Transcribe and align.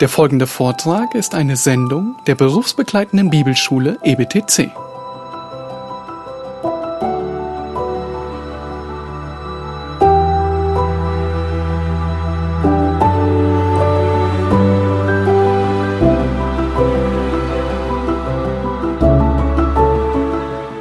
Der 0.00 0.10
folgende 0.10 0.46
Vortrag 0.46 1.14
ist 1.14 1.34
eine 1.34 1.56
Sendung 1.56 2.16
der 2.26 2.34
berufsbegleitenden 2.34 3.30
Bibelschule 3.30 3.98
EBTC. 4.02 4.70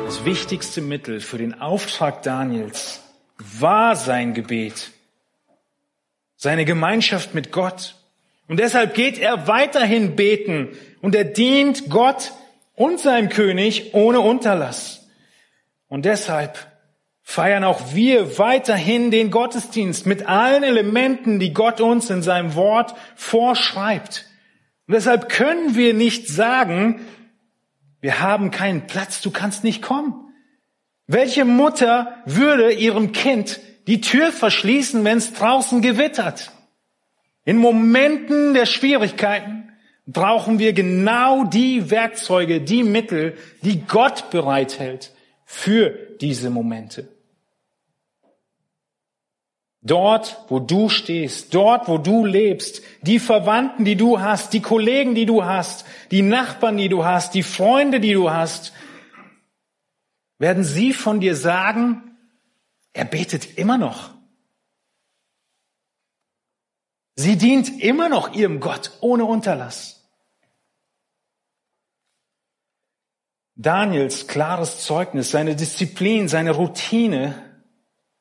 Das 0.04 0.26
wichtigste 0.26 0.82
Mittel 0.82 1.22
für 1.22 1.38
den 1.38 1.62
Auftrag 1.62 2.22
Daniels 2.24 3.00
war 3.38 3.96
sein 3.96 4.34
Gebet, 4.34 4.92
seine 6.36 6.66
Gemeinschaft 6.66 7.34
mit 7.34 7.54
Gott. 7.54 7.96
Und 8.48 8.60
deshalb 8.60 8.94
geht 8.94 9.18
er 9.18 9.48
weiterhin 9.48 10.16
beten 10.16 10.70
und 11.02 11.16
er 11.16 11.24
dient 11.24 11.90
Gott 11.90 12.34
und 12.76 13.00
seinem 13.00 13.30
König 13.30 13.94
ohne 13.94 14.20
Unterlass. 14.20 15.08
Und 15.88 16.06
deshalb 16.06 16.72
feiern 17.24 17.64
auch 17.64 17.96
wir 17.96 18.38
weiterhin 18.38 19.10
den 19.10 19.32
Gottesdienst 19.32 20.06
mit 20.06 20.28
allen 20.28 20.64
Elementen, 20.64 21.40
die 21.40 21.54
Gott 21.54 21.82
uns 21.82 22.10
in 22.12 22.22
seinem 22.22 22.54
Wort 22.54 22.94
vorschreibt. 23.16 24.26
Und 24.88 24.94
deshalb 24.94 25.30
können 25.30 25.76
wir 25.76 25.96
nicht 25.96 26.28
sagen, 26.28 27.02
wir 28.00 28.20
haben 28.20 28.52
keinen 28.52 28.86
Platz, 28.86 29.22
du 29.22 29.32
kannst 29.32 29.64
nicht 29.64 29.82
kommen. 29.82 30.14
Welche 31.08 31.46
Mutter 31.46 32.18
würde 32.26 32.72
ihrem 32.72 33.12
Kind 33.12 33.60
die 33.88 34.02
Tür 34.02 34.32
verschließen, 34.32 35.04
wenn 35.04 35.18
es 35.18 35.34
draußen 35.34 35.82
gewittert? 35.82 36.52
In 37.46 37.58
Momenten 37.58 38.56
der 38.56 38.66
Schwierigkeiten 38.66 39.72
brauchen 40.08 40.60
wir 40.60 40.74
genau 40.74 41.46
die 41.46 41.90
Werkzeuge, 41.92 42.60
die 42.60 42.84
Mittel, 42.84 43.38
die 43.62 43.82
Gott 43.82 44.30
bereithält 44.32 45.14
für 45.46 45.92
diese 46.20 46.50
Momente. 46.50 47.08
Dort, 49.82 50.44
wo 50.48 50.58
du 50.58 50.90
stehst, 50.90 51.54
dort, 51.54 51.88
wo 51.88 52.00
du 52.00 52.26
lebst, 52.26 52.82
die 53.04 53.20
Verwandten, 53.20 53.86
die 53.86 53.96
du 53.96 54.20
hast, 54.20 54.54
die 54.54 54.62
Kollegen, 54.62 55.14
die 55.14 55.28
du 55.28 55.46
hast, 55.46 55.86
die 56.10 56.24
Nachbarn, 56.24 56.78
die 56.78 56.90
du 56.90 57.06
hast, 57.06 57.36
die 57.36 57.44
Freunde, 57.44 58.00
die 58.00 58.14
du 58.14 58.32
hast, 58.32 58.74
werden 60.40 60.64
sie 60.64 60.92
von 60.92 61.20
dir 61.20 61.36
sagen, 61.36 62.18
er 62.94 63.06
betet 63.06 63.60
immer 63.60 63.78
noch. 63.78 64.15
Sie 67.16 67.38
dient 67.38 67.82
immer 67.82 68.10
noch 68.10 68.34
ihrem 68.34 68.60
Gott 68.60 68.92
ohne 69.00 69.26
Unterlass. 69.26 70.04
Daniels 73.56 74.28
klares 74.28 74.84
Zeugnis, 74.84 75.32
seine 75.32 75.56
Disziplin, 75.56 76.28
seine 76.28 76.52
Routine 76.52 77.42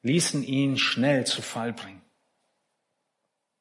ließen 0.02 0.44
ihn 0.44 0.78
schnell 0.78 1.26
zu 1.26 1.42
Fall 1.42 1.72
bringen. 1.72 2.02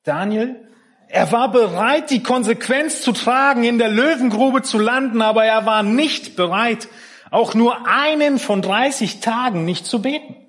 Daniel, 0.04 0.68
er 1.08 1.32
war 1.32 1.52
bereit, 1.52 2.12
die 2.12 2.22
Konsequenz 2.22 3.02
zu 3.02 3.12
tragen, 3.12 3.64
in 3.64 3.80
der 3.80 3.90
Löwengrube 3.90 4.62
zu 4.62 4.78
landen, 4.78 5.22
aber 5.22 5.46
er 5.46 5.66
war 5.66 5.82
nicht 5.82 6.36
bereit, 6.36 6.88
auch 7.32 7.56
nur 7.56 7.88
einen 7.88 8.38
von 8.38 8.62
30 8.62 9.20
Tagen 9.20 9.66
nicht 9.66 9.88
zu 9.88 10.02
beten. 10.02 10.43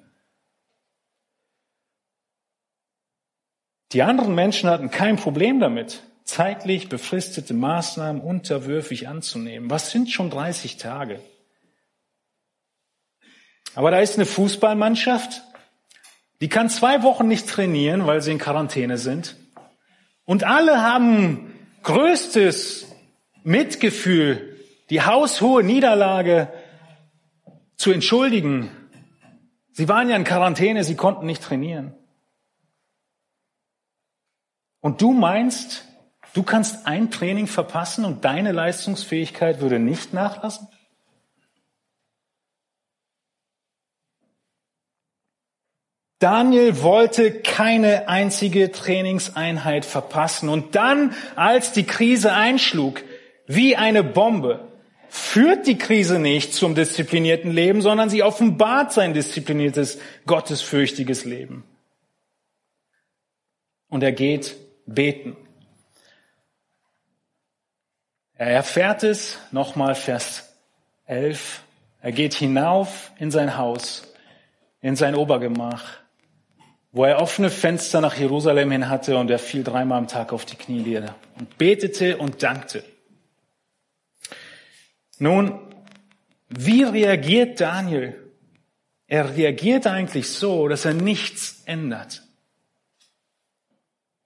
Die 3.95 4.03
anderen 4.03 4.35
Menschen 4.35 4.69
hatten 4.69 4.91
kein 4.91 5.17
Problem 5.17 5.61
damit, 5.61 6.03
zeitlich 6.25 6.89
befristete 6.89 7.55
Maßnahmen 7.55 8.21
unterwürfig 8.21 9.07
anzunehmen. 9.07 9.71
Was 9.71 9.93
sind 9.93 10.11
schon 10.11 10.31
30 10.31 10.79
Tage? 10.79 11.21
Aber 13.77 13.93
da 13.93 14.01
ist 14.01 14.17
eine 14.17 14.27
Fußballmannschaft, 14.27 15.43
die 16.41 16.49
kann 16.49 16.69
zwei 16.71 17.05
Wochen 17.05 17.29
nicht 17.29 17.49
trainieren, 17.49 18.05
weil 18.05 18.21
sie 18.21 18.33
in 18.33 18.39
Quarantäne 18.39 18.99
sind. 18.99 19.37
Und 20.25 20.43
alle 20.43 20.83
haben 20.83 21.55
größtes 21.85 22.87
Mitgefühl, 23.45 24.59
die 24.91 25.03
haushohe 25.03 25.63
Niederlage 25.63 26.53
zu 27.77 27.93
entschuldigen. 27.93 28.71
Sie 29.73 29.89
waren 29.89 30.09
ja 30.09 30.17
in 30.17 30.25
Quarantäne, 30.25 30.83
sie 30.83 30.97
konnten 30.97 31.27
nicht 31.27 31.43
trainieren. 31.43 31.95
Und 34.85 35.01
du 35.01 35.13
meinst, 35.13 35.87
du 36.35 36.43
kannst 36.43 36.87
ein 36.87 37.11
Training 37.11 37.47
verpassen 37.47 38.05
und 38.05 38.27
deine 38.27 38.53
Leistungsfähigkeit 38.53 39.63
würde 39.63 39.79
nicht 39.79 40.13
nachlassen? 40.13 40.69
Daniel 46.19 46.83
wollte 46.83 47.41
keine 47.41 48.09
einzige 48.09 48.73
Trainingseinheit 48.73 49.87
verpassen. 49.87 50.51
Und 50.51 50.75
dann, 50.75 51.15
als 51.35 51.73
die 51.73 51.85
Krise 51.85 52.35
einschlug, 52.35 53.03
wie 53.47 53.77
eine 53.77 54.05
Bombe, 54.05 54.69
führt 55.09 55.67
die 55.67 55.79
Krise 55.79 56.19
nicht 56.19 56.53
zum 56.53 56.75
disziplinierten 56.75 57.51
Leben, 57.51 57.81
sondern 57.81 58.11
sie 58.11 58.23
offenbart 58.23 58.93
sein 58.93 59.15
diszipliniertes, 59.15 59.99
gottesfürchtiges 60.27 61.25
Leben. 61.25 61.65
Und 63.89 64.03
er 64.03 64.13
geht 64.13 64.57
beten. 64.87 65.37
Er 68.37 68.51
erfährt 68.51 69.03
es, 69.05 69.39
nochmal 69.53 69.95
Vers 69.95 70.55
11, 71.07 71.63
er 72.01 72.13
geht 72.13 72.35
hinauf 72.35 73.13
in 73.19 73.31
sein 73.31 73.57
Haus, 73.57 74.13
in 74.81 74.97
sein 74.97 75.15
Obergemach, 75.15 75.85
wo 76.93 77.05
er 77.05 77.21
offene 77.21 77.49
Fenster 77.51 78.01
nach 78.01 78.17
Jerusalem 78.17 78.71
hin 78.71 78.89
hatte 78.89 79.17
und 79.17 79.31
er 79.31 79.39
fiel 79.39 79.65
dreimal 79.65 79.99
am 79.99 80.09
Tag 80.09 80.33
auf 80.33 80.45
die 80.45 80.57
Knie 80.57 80.83
nieder 80.83 81.15
und 81.39 81.57
betete 81.59 82.19
und 82.19 82.43
dankte. 82.43 82.85
Nun, 85.19 85.61
wie 86.49 86.83
reagiert 86.83 87.61
Daniel? 87.61 88.21
Er 89.07 89.37
reagiert 89.37 89.87
eigentlich 89.87 90.29
so, 90.29 90.69
dass 90.69 90.85
er 90.85 90.95
nichts 90.95 91.63
ändert. 91.67 92.24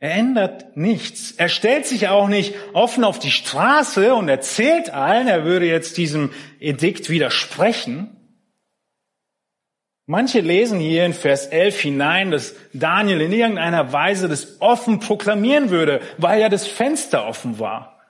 Er 0.01 0.13
ändert 0.13 0.77
nichts. 0.77 1.33
Er 1.33 1.49
stellt 1.49 1.87
sich 1.87 2.09
auch 2.09 2.29
nicht 2.29 2.55
offen 2.73 3.03
auf 3.03 3.19
die 3.19 3.33
Straße 3.33 4.15
und 4.15 4.29
erzählt 4.29 4.91
allen, 4.91 5.27
er 5.27 5.45
würde 5.45 5.67
jetzt 5.67 5.97
diesem 5.97 6.33
Edikt 6.61 7.11
widersprechen. 7.11 8.15
Manche 10.07 10.41
lesen 10.41 10.79
hier 10.79 11.05
in 11.05 11.13
Vers 11.13 11.47
11 11.47 11.81
hinein, 11.81 12.31
dass 12.31 12.55
Daniel 12.73 13.21
in 13.21 13.33
irgendeiner 13.33 13.93
Weise 13.93 14.29
das 14.29 14.61
offen 14.61 15.01
proklamieren 15.01 15.71
würde, 15.71 16.01
weil 16.17 16.41
ja 16.41 16.49
das 16.49 16.67
Fenster 16.67 17.27
offen 17.27 17.59
war 17.59 18.01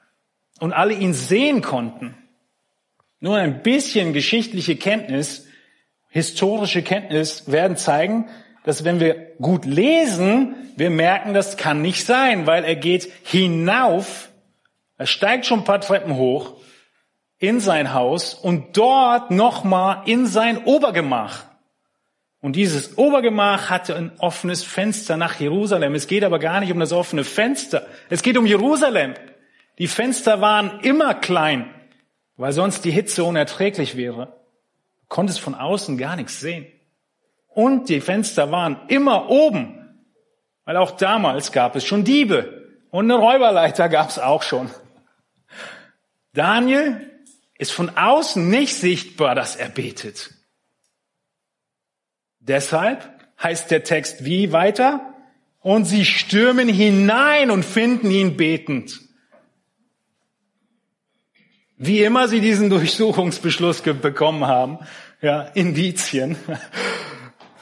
und 0.61 0.73
alle 0.73 0.93
ihn 0.93 1.15
sehen 1.15 1.63
konnten. 1.63 2.15
Nur 3.19 3.39
ein 3.39 3.63
bisschen 3.63 4.13
geschichtliche 4.13 4.77
Kenntnis, 4.77 5.47
historische 6.11 6.83
Kenntnis 6.83 7.51
werden 7.51 7.77
zeigen, 7.77 8.29
dass 8.69 8.85
wenn 8.85 9.01
wir 9.01 9.33
gut 9.41 9.65
lesen, 9.65 10.55
wir 10.77 10.91
merken, 10.91 11.33
das 11.33 11.57
kann 11.57 11.81
nicht 11.81 12.05
sein, 12.05 12.47
weil 12.47 12.65
er 12.65 12.77
geht 12.77 13.11
hinauf, 13.25 14.29
er 14.99 15.07
steigt 15.07 15.47
schon 15.47 15.61
ein 15.61 15.65
paar 15.65 15.81
Treppen 15.81 16.17
hoch 16.17 16.53
in 17.39 17.61
sein 17.61 17.95
Haus 17.95 18.35
und 18.35 18.77
dort 18.77 19.31
nochmal 19.31 20.03
in 20.05 20.27
sein 20.27 20.65
Obergemach. 20.65 21.45
Und 22.43 22.57
dieses 22.57 22.99
Obergemach 22.99 23.71
hatte 23.71 23.97
ein 23.97 24.13
offenes 24.19 24.65
Fenster 24.65 25.17
nach 25.17 25.41
Jerusalem. 25.41 25.95
Es 25.95 26.07
geht 26.07 26.23
aber 26.23 26.39
gar 26.39 26.61
nicht 26.61 26.71
um 26.71 26.79
das 26.79 26.93
offene 26.93 27.25
Fenster. 27.25 27.87
Es 28.11 28.23
geht 28.23 28.37
um 28.37 28.45
Jerusalem. 28.45 29.15
Die 29.79 29.89
Fenster 29.89 30.43
waren 30.43 30.81
immer 30.81 31.15
klein, 31.15 31.71
weil 32.37 32.53
sonst 32.53 32.85
die 32.85 32.91
Hitze 32.91 33.25
unerträglich 33.25 33.97
wäre. 33.97 34.27
Du 35.01 35.07
konntest 35.09 35.41
von 35.41 35.55
außen 35.55 35.97
gar 35.97 36.17
nichts 36.17 36.39
sehen. 36.39 36.67
Und 37.49 37.89
die 37.89 38.01
Fenster 38.01 38.53
waren 38.53 38.81
immer 38.89 39.29
oben, 39.31 40.05
weil 40.65 40.77
auch 40.77 40.93
damals 40.93 41.51
gab 41.51 41.77
es 41.77 41.85
schon 41.85 42.05
Diebe 42.05 42.69
und 42.91 43.11
eine 43.11 43.21
Räuberleiter 43.21 43.89
gab 43.89 44.11
es 44.11 44.19
auch 44.19 44.43
schon. 44.43 44.71
Daniel 46.33 47.11
ist 47.59 47.73
von 47.73 47.97
außen 47.97 48.49
nicht 48.49 48.77
sichtbar, 48.77 49.35
dass 49.35 49.57
er 49.57 49.69
betet. 49.69 50.31
Deshalb 52.39 53.03
heißt 53.43 53.71
der 53.71 53.85
Text 53.85 54.25
wie 54.25 54.53
weiter? 54.53 55.15
Und 55.61 55.85
sie 55.85 56.05
stürmen 56.05 56.69
hinein 56.69 57.51
und 57.51 57.65
finden 57.65 58.11
ihn 58.11 58.37
betend. 58.37 59.01
Wie 61.77 62.03
immer 62.03 62.29
sie 62.29 62.41
diesen 62.41 62.71
Durchsuchungsbeschluss 62.71 63.83
bekommen 63.83 64.47
haben, 64.47 64.79
ja, 65.21 65.43
Indizien, 65.43 66.37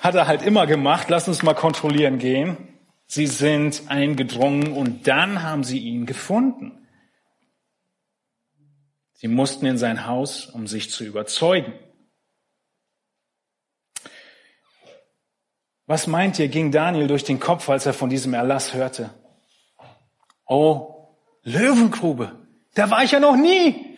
hat 0.06 0.14
er 0.14 0.28
halt 0.28 0.42
immer 0.42 0.66
gemacht. 0.66 1.08
Lass 1.10 1.26
uns 1.26 1.42
mal 1.42 1.54
kontrollieren 1.54 2.18
gehen. 2.18 2.56
Sie 3.06 3.26
sind 3.26 3.82
eingedrungen 3.88 4.72
und 4.72 5.06
dann 5.08 5.42
haben 5.42 5.64
sie 5.64 5.80
ihn 5.80 6.06
gefunden. 6.06 6.86
Sie 9.14 9.28
mussten 9.28 9.66
in 9.66 9.78
sein 9.78 10.06
Haus, 10.06 10.46
um 10.46 10.66
sich 10.66 10.90
zu 10.90 11.04
überzeugen. 11.04 11.72
Was 15.86 16.06
meint 16.06 16.38
ihr, 16.38 16.48
ging 16.48 16.70
Daniel 16.70 17.08
durch 17.08 17.24
den 17.24 17.40
Kopf, 17.40 17.68
als 17.68 17.86
er 17.86 17.92
von 17.92 18.10
diesem 18.10 18.34
Erlass 18.34 18.74
hörte? 18.74 19.10
Oh, 20.46 21.08
Löwengrube, 21.42 22.46
da 22.74 22.90
war 22.90 23.02
ich 23.02 23.12
ja 23.12 23.20
noch 23.20 23.36
nie. 23.36 23.95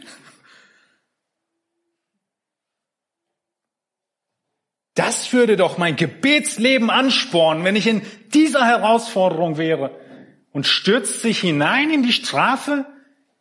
Das 4.99 5.33
würde 5.33 5.56
doch 5.56 5.79
mein 5.79 5.95
Gebetsleben 5.95 6.91
anspornen, 6.91 7.62
wenn 7.62 7.77
ich 7.77 7.87
in 7.87 8.03
dieser 8.35 8.67
Herausforderung 8.67 9.56
wäre. 9.56 9.97
Und 10.50 10.67
stürzt 10.67 11.23
sich 11.23 11.39
hinein 11.39 11.93
in 11.93 12.03
die 12.03 12.12
Strafe? 12.12 12.85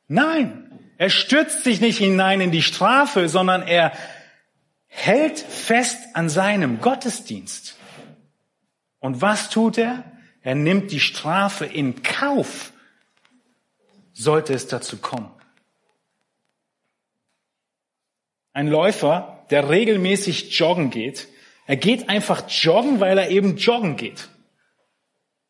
Nein, 0.08 0.80
er 1.00 1.10
stürzt 1.10 1.64
sich 1.64 1.82
nicht 1.82 1.98
hinein 1.98 2.42
in 2.42 2.52
die 2.52 2.62
Strafe, 2.62 3.28
sondern 3.28 3.64
er 3.64 3.92
hält 4.86 5.40
fest 5.40 5.98
an 6.14 6.30
seinem 6.30 6.80
Gottesdienst. 6.80 7.76
Und 9.00 9.22
was 9.22 9.50
tut 9.50 9.80
er? 9.80 10.04
Er 10.44 10.54
nimmt 10.54 10.92
die 10.92 11.00
Strafe 11.00 11.66
in 11.66 12.04
Kauf, 12.04 12.72
sollte 14.14 14.54
es 14.54 14.68
dazu 14.68 14.98
kommen. 14.98 15.32
Ein 18.54 18.68
Läufer, 18.68 19.48
der 19.50 19.70
regelmäßig 19.72 20.56
joggen 20.60 20.92
geht, 20.92 21.28
er 21.68 21.76
geht 21.76 22.10
einfach 22.10 22.50
joggen, 22.50 23.02
weil 23.02 23.18
er 23.18 23.30
eben 23.30 23.58
joggen 23.58 23.98
geht. 23.98 24.30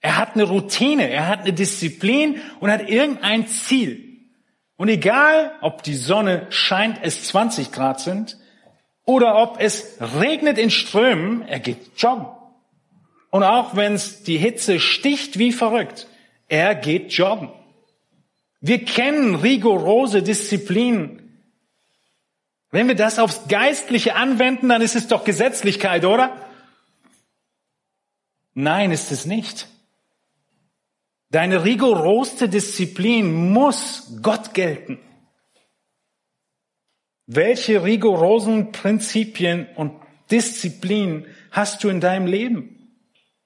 Er 0.02 0.18
hat 0.18 0.34
eine 0.34 0.44
Routine, 0.44 1.10
er 1.10 1.28
hat 1.28 1.42
eine 1.42 1.54
Disziplin 1.54 2.42
und 2.60 2.72
hat 2.72 2.90
irgendein 2.90 3.48
Ziel. 3.48 4.04
Und 4.78 4.90
egal, 4.90 5.52
ob 5.62 5.84
die 5.84 5.96
Sonne 5.96 6.48
scheint, 6.50 7.00
es 7.02 7.26
20 7.26 7.72
Grad 7.72 8.00
sind, 8.00 8.38
oder 9.06 9.42
ob 9.42 9.62
es 9.62 9.98
regnet 10.20 10.58
in 10.58 10.70
Strömen, 10.70 11.44
er 11.44 11.60
geht 11.60 11.92
joggen. 11.98 12.28
Und 13.30 13.44
auch 13.44 13.76
wenn 13.76 13.94
es 13.94 14.24
die 14.24 14.38
Hitze 14.38 14.80
sticht 14.80 15.40
wie 15.40 15.52
verrückt, 15.52 16.08
er 16.48 16.76
geht 16.76 17.14
joggen. 17.14 17.50
Wir 18.60 18.84
kennen 18.84 19.36
rigorose 19.36 20.24
Disziplinen 20.24 21.27
wenn 22.72 22.88
wir 22.88 22.96
das 22.96 23.20
aufs 23.20 23.48
Geistliche 23.48 24.16
anwenden, 24.16 24.70
dann 24.70 24.82
ist 24.82 24.96
es 24.96 25.08
doch 25.08 25.24
Gesetzlichkeit, 25.24 26.06
oder? 26.06 26.36
Nein, 28.54 28.92
ist 28.92 29.12
es 29.12 29.26
nicht. 29.26 29.68
Deine 31.30 31.64
rigorosste 31.64 32.50
Disziplin 32.50 33.52
muss 33.52 34.18
Gott 34.22 34.54
gelten. 34.54 35.00
Welche 37.26 37.84
rigorosen 37.84 38.72
Prinzipien 38.72 39.68
und 39.76 39.94
Disziplinen 40.32 41.26
hast 41.52 41.84
du 41.84 41.90
in 41.90 42.00
deinem 42.00 42.26
Leben? 42.26 42.78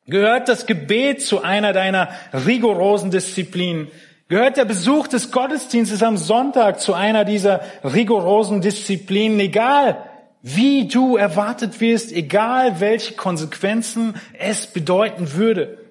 Gehört 0.05 0.49
das 0.49 0.65
Gebet 0.65 1.21
zu 1.21 1.41
einer 1.41 1.73
deiner 1.73 2.09
rigorosen 2.33 3.11
Disziplinen? 3.11 3.87
Gehört 4.31 4.55
der 4.55 4.63
Besuch 4.63 5.09
des 5.09 5.29
Gottesdienstes 5.33 6.01
am 6.03 6.15
Sonntag 6.15 6.79
zu 6.79 6.93
einer 6.93 7.25
dieser 7.25 7.65
rigorosen 7.83 8.61
Disziplinen, 8.61 9.37
egal 9.41 10.09
wie 10.41 10.87
du 10.87 11.17
erwartet 11.17 11.81
wirst, 11.81 12.13
egal 12.13 12.79
welche 12.79 13.15
Konsequenzen 13.15 14.15
es 14.39 14.67
bedeuten 14.67 15.33
würde. 15.33 15.85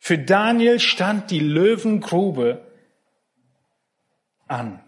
Für 0.00 0.18
Daniel 0.18 0.80
stand 0.80 1.30
die 1.30 1.38
Löwengrube 1.38 2.66
an. 4.48 4.82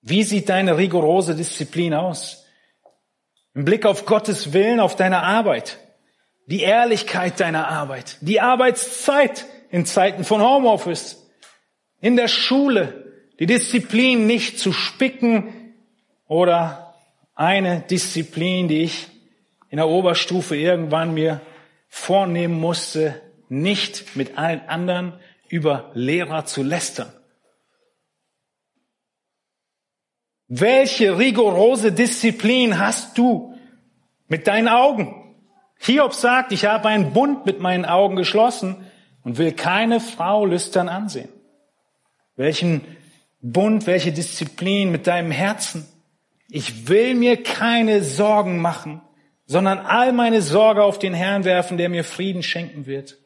Wie 0.00 0.22
sieht 0.22 0.48
deine 0.48 0.78
rigorose 0.78 1.34
Disziplin 1.34 1.92
aus? 1.92 2.46
Im 3.52 3.66
Blick 3.66 3.84
auf 3.84 4.06
Gottes 4.06 4.54
Willen, 4.54 4.80
auf 4.80 4.96
deine 4.96 5.22
Arbeit, 5.22 5.80
die 6.46 6.62
Ehrlichkeit 6.62 7.40
deiner 7.40 7.68
Arbeit, 7.68 8.16
die 8.22 8.40
Arbeitszeit, 8.40 9.44
in 9.74 9.86
Zeiten 9.86 10.22
von 10.22 10.40
Homeoffice, 10.40 11.28
in 12.00 12.14
der 12.14 12.28
Schule, 12.28 13.12
die 13.40 13.46
Disziplin 13.46 14.24
nicht 14.24 14.60
zu 14.60 14.72
spicken 14.72 15.74
oder 16.28 16.94
eine 17.34 17.80
Disziplin, 17.80 18.68
die 18.68 18.82
ich 18.82 19.08
in 19.70 19.78
der 19.78 19.88
Oberstufe 19.88 20.54
irgendwann 20.54 21.12
mir 21.12 21.40
vornehmen 21.88 22.60
musste, 22.60 23.20
nicht 23.48 24.14
mit 24.14 24.38
allen 24.38 24.60
anderen 24.68 25.14
über 25.48 25.90
Lehrer 25.94 26.44
zu 26.44 26.62
lästern. 26.62 27.12
Welche 30.46 31.18
rigorose 31.18 31.90
Disziplin 31.90 32.78
hast 32.78 33.18
du 33.18 33.58
mit 34.28 34.46
deinen 34.46 34.68
Augen? 34.68 35.34
Hiob 35.80 36.14
sagt, 36.14 36.52
ich 36.52 36.64
habe 36.64 36.86
einen 36.86 37.12
Bund 37.12 37.44
mit 37.44 37.58
meinen 37.58 37.84
Augen 37.84 38.14
geschlossen 38.14 38.88
und 39.24 39.38
will 39.38 39.52
keine 39.52 40.00
Frau 40.00 40.46
lüstern 40.46 40.88
ansehen. 40.88 41.30
Welchen 42.36 42.82
Bund, 43.40 43.86
welche 43.86 44.10
Disziplin 44.10 44.90
mit 44.90 45.06
deinem 45.06 45.30
Herzen. 45.30 45.86
Ich 46.48 46.88
will 46.88 47.14
mir 47.14 47.42
keine 47.42 48.02
Sorgen 48.02 48.58
machen, 48.58 49.02
sondern 49.44 49.78
all 49.78 50.12
meine 50.12 50.40
Sorge 50.40 50.82
auf 50.82 50.98
den 50.98 51.12
Herrn 51.12 51.44
werfen, 51.44 51.76
der 51.76 51.90
mir 51.90 52.04
Frieden 52.04 52.42
schenken 52.42 52.86
wird. 52.86 53.18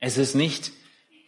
Es 0.00 0.18
ist 0.18 0.34
nicht 0.34 0.72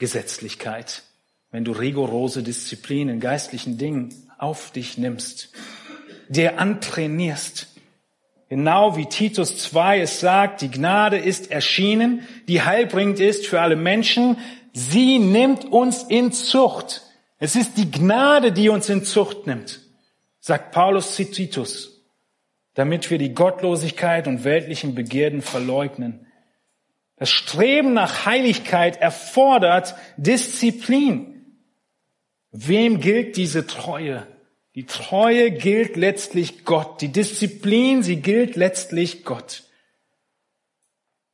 Gesetzlichkeit, 0.00 1.04
wenn 1.52 1.64
du 1.64 1.70
rigorose 1.72 2.42
Disziplin 2.42 3.08
in 3.08 3.20
geistlichen 3.20 3.78
Dingen 3.78 4.12
auf 4.38 4.72
dich 4.72 4.98
nimmst, 4.98 5.50
dir 6.28 6.58
antrainierst, 6.58 7.68
Genau 8.48 8.96
wie 8.96 9.06
Titus 9.06 9.58
2 9.58 10.00
es 10.00 10.20
sagt, 10.20 10.62
die 10.62 10.70
Gnade 10.70 11.18
ist 11.18 11.50
erschienen, 11.50 12.26
die 12.48 12.62
heilbringend 12.62 13.20
ist 13.20 13.46
für 13.46 13.60
alle 13.60 13.76
Menschen. 13.76 14.38
Sie 14.72 15.18
nimmt 15.18 15.66
uns 15.66 16.04
in 16.04 16.32
Zucht. 16.32 17.02
Es 17.38 17.56
ist 17.56 17.76
die 17.76 17.90
Gnade, 17.90 18.52
die 18.52 18.70
uns 18.70 18.88
in 18.88 19.04
Zucht 19.04 19.46
nimmt, 19.46 19.80
sagt 20.40 20.72
Paulus 20.72 21.14
zu 21.14 21.30
Titus, 21.30 22.02
damit 22.74 23.10
wir 23.10 23.18
die 23.18 23.34
Gottlosigkeit 23.34 24.26
und 24.26 24.44
weltlichen 24.44 24.94
Begierden 24.94 25.42
verleugnen. 25.42 26.26
Das 27.16 27.30
Streben 27.30 27.92
nach 27.92 28.24
Heiligkeit 28.24 28.96
erfordert 28.96 29.94
Disziplin. 30.16 31.56
Wem 32.50 33.00
gilt 33.00 33.36
diese 33.36 33.66
Treue? 33.66 34.26
Die 34.78 34.86
Treue 34.86 35.50
gilt 35.50 35.96
letztlich 35.96 36.64
Gott. 36.64 37.00
Die 37.00 37.08
Disziplin, 37.08 38.04
sie 38.04 38.22
gilt 38.22 38.54
letztlich 38.54 39.24
Gott. 39.24 39.64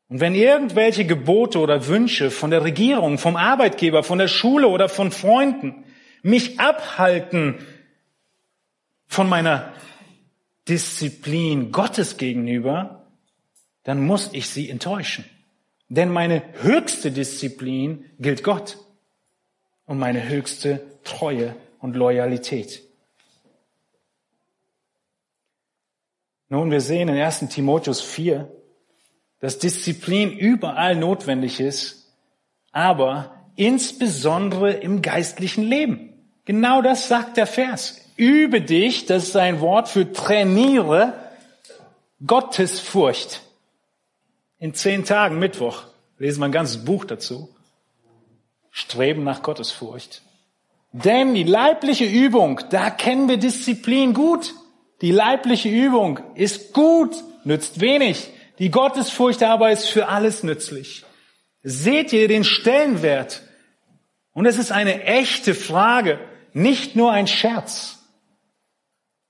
Und 0.08 0.20
wenn 0.20 0.34
irgendwelche 0.34 1.04
Gebote 1.04 1.58
oder 1.58 1.86
Wünsche 1.86 2.30
von 2.30 2.50
der 2.50 2.64
Regierung, 2.64 3.18
vom 3.18 3.36
Arbeitgeber, 3.36 4.02
von 4.02 4.16
der 4.16 4.28
Schule 4.28 4.68
oder 4.68 4.88
von 4.88 5.10
Freunden 5.10 5.84
mich 6.22 6.58
abhalten 6.58 7.58
von 9.08 9.28
meiner 9.28 9.74
Disziplin 10.66 11.70
Gottes 11.70 12.16
gegenüber, 12.16 13.10
dann 13.82 14.06
muss 14.06 14.30
ich 14.32 14.48
sie 14.48 14.70
enttäuschen. 14.70 15.26
Denn 15.90 16.08
meine 16.08 16.42
höchste 16.62 17.12
Disziplin 17.12 18.06
gilt 18.18 18.42
Gott 18.42 18.78
und 19.84 19.98
meine 19.98 20.30
höchste 20.30 20.80
Treue 21.04 21.54
und 21.80 21.94
Loyalität. 21.94 22.83
Nun, 26.54 26.70
wir 26.70 26.80
sehen 26.80 27.08
in 27.08 27.20
1 27.20 27.48
Timotheus 27.48 28.00
4, 28.00 28.48
dass 29.40 29.58
Disziplin 29.58 30.30
überall 30.30 30.94
notwendig 30.94 31.58
ist, 31.58 32.14
aber 32.70 33.50
insbesondere 33.56 34.70
im 34.70 35.02
geistlichen 35.02 35.64
Leben. 35.64 36.14
Genau 36.44 36.80
das 36.80 37.08
sagt 37.08 37.38
der 37.38 37.48
Vers. 37.48 38.02
Übe 38.14 38.60
dich, 38.60 39.06
das 39.06 39.24
ist 39.24 39.36
ein 39.36 39.60
Wort 39.60 39.88
für 39.88 40.12
trainiere 40.12 41.14
Gottesfurcht. 42.24 43.42
In 44.60 44.74
zehn 44.74 45.04
Tagen 45.04 45.40
Mittwoch 45.40 45.82
lesen 46.18 46.38
wir 46.38 46.44
ein 46.44 46.52
ganzes 46.52 46.84
Buch 46.84 47.04
dazu. 47.04 47.48
Streben 48.70 49.24
nach 49.24 49.42
Gottesfurcht. 49.42 50.22
Denn 50.92 51.34
die 51.34 51.42
leibliche 51.42 52.04
Übung, 52.04 52.60
da 52.70 52.90
kennen 52.90 53.28
wir 53.28 53.38
Disziplin 53.38 54.14
gut. 54.14 54.54
Die 55.00 55.10
leibliche 55.10 55.68
Übung 55.68 56.20
ist 56.34 56.72
gut, 56.72 57.14
nützt 57.44 57.80
wenig. 57.80 58.30
Die 58.58 58.70
Gottesfurcht 58.70 59.42
aber 59.42 59.70
ist 59.70 59.88
für 59.88 60.08
alles 60.08 60.42
nützlich. 60.42 61.04
Seht 61.62 62.12
ihr 62.12 62.28
den 62.28 62.44
Stellenwert? 62.44 63.42
Und 64.32 64.46
es 64.46 64.58
ist 64.58 64.72
eine 64.72 65.04
echte 65.04 65.54
Frage, 65.54 66.20
nicht 66.52 66.96
nur 66.96 67.12
ein 67.12 67.26
Scherz. 67.26 67.98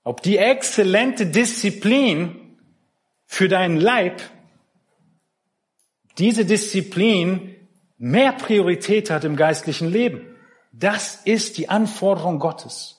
Ob 0.03 0.21
die 0.21 0.37
exzellente 0.37 1.25
Disziplin 1.25 2.57
für 3.25 3.47
deinen 3.47 3.77
Leib 3.77 4.21
diese 6.17 6.45
Disziplin 6.45 7.55
mehr 7.97 8.33
Priorität 8.33 9.09
hat 9.09 9.23
im 9.23 9.35
geistlichen 9.35 9.89
Leben. 9.91 10.35
Das 10.71 11.21
ist 11.25 11.57
die 11.57 11.69
Anforderung 11.69 12.39
Gottes. 12.39 12.94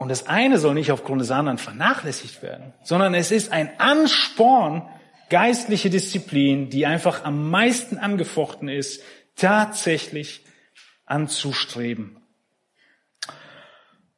Und 0.00 0.08
das 0.08 0.28
eine 0.28 0.58
soll 0.58 0.72
nicht 0.72 0.92
aufgrund 0.92 1.20
des 1.20 1.30
anderen 1.30 1.58
vernachlässigt 1.58 2.42
werden, 2.42 2.72
sondern 2.82 3.12
es 3.12 3.30
ist 3.30 3.52
ein 3.52 3.78
Ansporn, 3.78 4.88
geistliche 5.28 5.90
Disziplin, 5.90 6.70
die 6.70 6.86
einfach 6.86 7.24
am 7.24 7.50
meisten 7.50 7.98
angefochten 7.98 8.70
ist, 8.70 9.02
tatsächlich 9.36 10.42
anzustreben. 11.04 12.16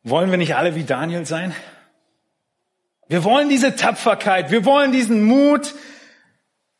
Wollen 0.05 0.31
wir 0.31 0.39
nicht 0.39 0.55
alle 0.55 0.77
wie 0.77 0.85
Daniel 0.85 1.27
sein? 1.27 1.53
Wir 3.09 3.25
wollen 3.25 3.49
diese 3.49 3.75
Tapferkeit, 3.75 4.53
wir 4.53 4.65
wollen 4.65 4.93
diesen 4.93 5.25
Mut, 5.25 5.75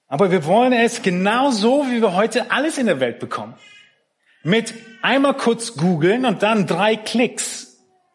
aber 0.07 0.31
wir 0.31 0.45
wollen 0.45 0.73
es 0.73 1.03
genau 1.03 1.51
so, 1.51 1.87
wie 1.91 2.01
wir 2.01 2.15
heute 2.15 2.53
alles 2.53 2.79
in 2.79 2.87
der 2.87 3.01
Welt 3.01 3.19
bekommen. 3.19 3.55
Mit 4.45 4.73
einmal 5.03 5.35
kurz 5.35 5.77
googeln 5.77 6.25
und 6.25 6.45
dann 6.45 6.69
drei 6.69 6.95
Klicks. 6.95 7.72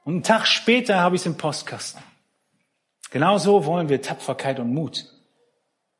Und 0.08 0.14
einen 0.14 0.24
Tag 0.24 0.48
später 0.48 1.02
habe 1.02 1.18
ich 1.18 1.24
es 1.24 1.26
im 1.26 1.36
Postkasten. 1.36 2.02
Genau 3.12 3.40
so 3.40 3.66
wollen 3.66 3.90
wir 3.90 4.02
Tapferkeit 4.02 4.58
und 4.58 4.74
Mut. 4.74 5.06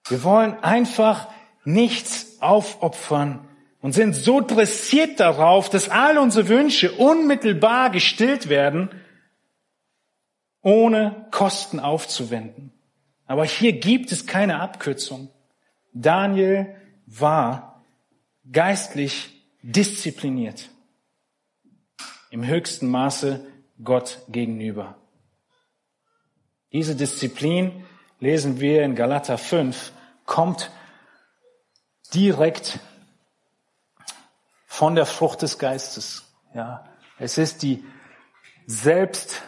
Wir 0.08 0.24
wollen 0.24 0.54
einfach 0.64 1.28
nichts 1.66 2.42
aufopfern 2.42 3.46
und 3.82 3.92
sind 3.92 4.14
so 4.14 4.40
dressiert 4.40 5.20
darauf, 5.20 5.70
dass 5.70 5.90
all 5.90 6.20
unsere 6.20 6.48
Wünsche 6.48 6.94
unmittelbar 6.94 7.90
gestillt 7.90 8.48
werden, 8.48 8.92
ohne 10.62 11.28
Kosten 11.32 11.82
aufzuwenden. 11.82 12.72
Aber 13.26 13.44
hier 13.44 13.74
gibt 13.74 14.14
es 14.14 14.26
keine 14.26 14.62
Abkürzung. 14.62 15.32
Daniel 15.92 16.78
war 17.08 17.84
geistlich 18.50 19.44
diszipliniert. 19.64 20.70
Im 22.30 22.48
höchsten 22.48 22.88
Maße 22.88 23.46
Gott 23.84 24.20
gegenüber. 24.28 24.96
Diese 26.72 26.96
Disziplin 26.96 27.86
lesen 28.20 28.60
wir 28.60 28.84
in 28.84 28.96
Galater 28.96 29.38
5, 29.38 29.92
kommt 30.26 30.72
direkt 32.14 32.80
von 34.66 34.96
der 34.96 35.06
Frucht 35.06 35.42
des 35.42 35.60
Geistes. 35.60 36.26
Ja, 36.54 36.88
es 37.20 37.38
ist 37.38 37.64
die 37.64 37.84
Selbst 38.66 39.42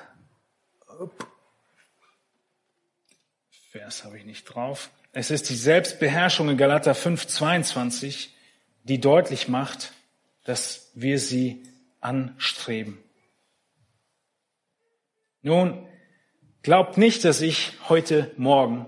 Vers 3.71 4.03
habe 4.03 4.17
ich 4.17 4.25
nicht 4.25 4.45
drauf. 4.45 4.89
Es 5.13 5.29
ist 5.29 5.49
die 5.49 5.55
Selbstbeherrschung 5.55 6.49
in 6.49 6.57
Galater 6.57 6.95
5, 6.95 7.27
22, 7.27 8.35
die 8.83 8.99
deutlich 8.99 9.47
macht, 9.47 9.93
dass 10.43 10.89
wir 10.95 11.19
sie 11.19 11.63
anstreben. 12.01 12.97
Nun, 15.41 15.87
glaubt 16.63 16.97
nicht, 16.97 17.23
dass 17.23 17.39
ich 17.41 17.73
heute 17.87 18.31
Morgen 18.35 18.87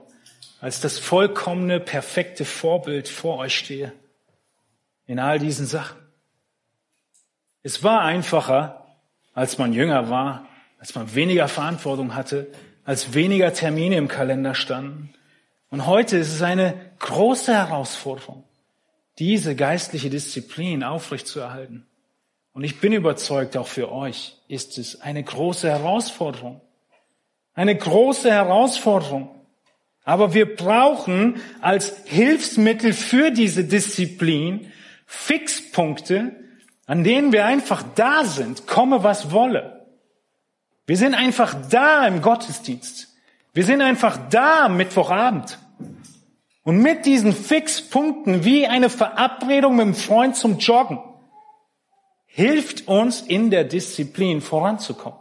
als 0.60 0.81
das 0.81 1.00
vollkommene, 1.00 1.79
perfekte 1.79 2.46
Vorbild 2.46 3.08
vor 3.08 3.38
euch 3.38 3.58
stehe 3.58 3.93
in 5.08 5.17
all 5.17 5.39
diesen 5.39 5.65
Sachen. 5.65 5.98
Es 7.63 7.84
war 7.84 8.01
einfacher, 8.01 8.86
als 9.34 9.58
man 9.58 9.74
jünger 9.74 10.10
war, 10.10 10.48
als 10.77 10.93
man 10.93 11.15
weniger 11.15 11.48
Verantwortung 11.48 12.15
hatte, 12.15 12.51
als 12.84 13.13
weniger 13.13 13.53
Termine 13.53 13.96
im 13.96 14.08
Kalender 14.08 14.53
standen. 14.53 15.13
Und 15.70 15.86
heute 15.86 16.17
ist 16.17 16.34
es 16.34 16.41
eine 16.41 16.91
große 17.00 17.53
Herausforderung, 17.53 18.43
diese 19.20 19.55
geistliche 19.55 20.10
Disziplin 20.10 20.84
aufrechtzuerhalten. 20.84 21.88
Und 22.53 22.63
ich 22.63 22.79
bin 22.79 22.93
überzeugt, 22.93 23.55
auch 23.55 23.67
für 23.67 23.91
euch 23.91 24.36
ist 24.48 24.77
es 24.77 25.01
eine 25.01 25.24
große 25.24 25.70
Herausforderung. 25.70 26.62
Eine 27.53 27.77
große 27.77 28.29
Herausforderung. 28.29 29.29
Aber 30.03 30.34
wir 30.34 30.55
brauchen 30.55 31.41
als 31.62 31.96
Hilfsmittel 32.05 32.93
für 32.93 33.31
diese 33.31 33.63
Disziplin 33.63 34.72
Fixpunkte, 35.05 36.36
an 36.88 37.03
denen 37.03 37.31
wir 37.31 37.46
einfach 37.46 37.84
da 37.96 38.25
sind, 38.25 38.67
komme 38.67 39.03
was 39.03 39.31
wolle. 39.31 39.86
Wir 40.88 40.98
sind 40.98 41.13
einfach 41.13 41.55
da 41.70 42.05
im 42.08 42.22
Gottesdienst. 42.22 43.15
Wir 43.53 43.63
sind 43.63 43.81
einfach 43.81 44.17
da 44.29 44.65
am 44.65 44.77
Mittwochabend. 44.77 45.60
Und 46.63 46.79
mit 46.81 47.05
diesen 47.05 47.34
Fixpunkten 47.34 48.43
wie 48.43 48.67
eine 48.67 48.89
Verabredung 48.89 49.75
mit 49.75 49.84
einem 49.84 49.96
Freund 49.96 50.36
zum 50.36 50.58
Joggen 50.58 51.00
hilft 52.33 52.88
uns 52.88 53.21
in 53.21 53.51
der 53.51 53.65
Disziplin 53.65 54.41
voranzukommen. 54.41 55.19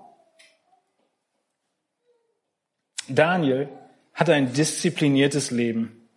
Daniel 3.08 3.68
hat 4.14 4.30
ein 4.30 4.52
diszipliniertes 4.52 5.50
Leben 5.50 6.08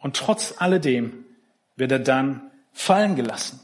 und 0.00 0.16
trotz 0.16 0.54
alledem 0.58 1.24
wird 1.76 1.92
er 1.92 1.98
dann 1.98 2.50
fallen 2.72 3.16
gelassen. 3.16 3.60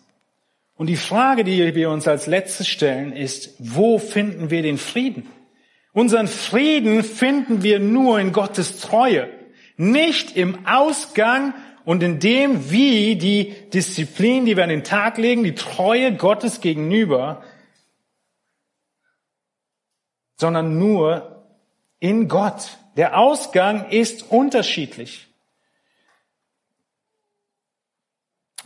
Und 0.75 0.87
die 0.87 0.97
Frage, 0.97 1.45
die 1.45 1.75
wir 1.75 1.91
uns 1.91 2.09
als 2.09 2.27
letztes 2.27 2.67
stellen, 2.67 3.13
ist, 3.13 3.55
wo 3.59 3.99
finden 3.99 4.49
wir 4.49 4.63
den 4.63 4.79
Frieden? 4.79 5.29
Unseren 5.93 6.29
Frieden 6.29 7.05
finden 7.05 7.63
wir 7.63 7.79
nur 7.79 8.19
in 8.19 8.33
Gottes 8.33 8.81
Treue, 8.81 9.29
nicht 9.77 10.37
im 10.37 10.67
Ausgang 10.67 11.53
und 11.91 12.05
in 12.05 12.21
dem, 12.21 12.71
wie 12.71 13.17
die 13.17 13.53
Disziplin, 13.71 14.47
die 14.47 14.57
wir 14.57 14.63
an 14.63 14.71
den 14.71 14.85
Tag 14.85 15.19
legen, 15.19 15.43
die 15.43 15.57
Treue 15.57 16.15
Gottes 16.15 16.61
gegenüber, 16.61 17.43
sondern 20.37 20.79
nur 20.79 21.45
in 21.99 22.29
Gott. 22.29 22.79
Der 22.97 23.19
Ausgang 23.19 23.91
ist 23.91 24.31
unterschiedlich. 24.31 25.27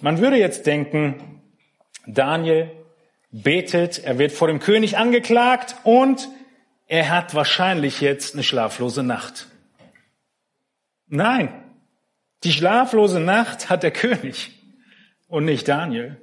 Man 0.03 0.19
würde 0.19 0.37
jetzt 0.37 0.67
denken, 0.67 1.41
Daniel 2.07 2.73
betet, 3.31 4.05
er 4.05 4.19
wird 4.19 4.33
vor 4.33 4.49
dem 4.49 4.61
König 4.61 4.99
angeklagt 4.99 5.77
und 5.85 6.29
er 6.89 7.09
hat 7.09 7.35
wahrscheinlich 7.35 8.03
jetzt 8.03 8.35
eine 8.35 8.43
schlaflose 8.43 9.03
Nacht. 9.03 9.47
Nein, 11.07 11.64
die 12.45 12.53
schlaflose 12.53 13.21
Nacht 13.21 13.71
hat 13.71 13.83
der 13.83 13.91
König 13.91 14.53
und 15.29 15.45
nicht 15.45 15.67
Daniel. 15.67 16.21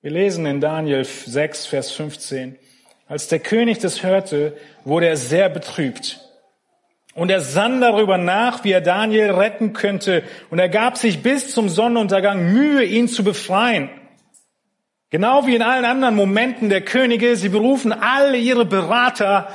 Wir 0.00 0.12
lesen 0.12 0.46
in 0.46 0.60
Daniel 0.60 1.04
6, 1.04 1.66
Vers 1.66 1.90
15. 1.92 2.56
Als 3.06 3.28
der 3.28 3.40
König 3.40 3.78
das 3.80 4.02
hörte, 4.02 4.56
wurde 4.84 5.08
er 5.08 5.16
sehr 5.16 5.48
betrübt. 5.48 6.20
Und 7.14 7.30
er 7.30 7.40
sann 7.40 7.80
darüber 7.80 8.16
nach, 8.16 8.64
wie 8.64 8.70
er 8.70 8.80
Daniel 8.80 9.32
retten 9.32 9.72
könnte. 9.72 10.22
Und 10.48 10.60
er 10.60 10.68
gab 10.68 10.96
sich 10.96 11.22
bis 11.22 11.52
zum 11.52 11.68
Sonnenuntergang 11.68 12.52
Mühe, 12.52 12.84
ihn 12.84 13.08
zu 13.08 13.24
befreien. 13.24 13.90
Genau 15.10 15.46
wie 15.46 15.56
in 15.56 15.62
allen 15.62 15.84
anderen 15.84 16.14
Momenten 16.14 16.68
der 16.68 16.82
Könige, 16.82 17.34
sie 17.34 17.48
berufen 17.48 17.92
alle 17.92 18.38
ihre 18.38 18.64
Berater 18.64 19.48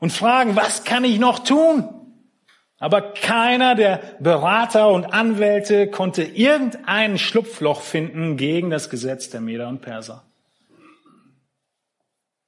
und 0.00 0.10
fragen, 0.10 0.56
was 0.56 0.84
kann 0.84 1.04
ich 1.04 1.18
noch 1.18 1.40
tun? 1.40 2.01
Aber 2.82 3.00
keiner 3.00 3.76
der 3.76 4.00
Berater 4.18 4.88
und 4.88 5.04
Anwälte 5.14 5.86
konnte 5.86 6.24
irgendein 6.24 7.16
Schlupfloch 7.16 7.80
finden 7.80 8.36
gegen 8.36 8.70
das 8.70 8.90
Gesetz 8.90 9.30
der 9.30 9.40
Meder 9.40 9.68
und 9.68 9.82
Perser. 9.82 10.24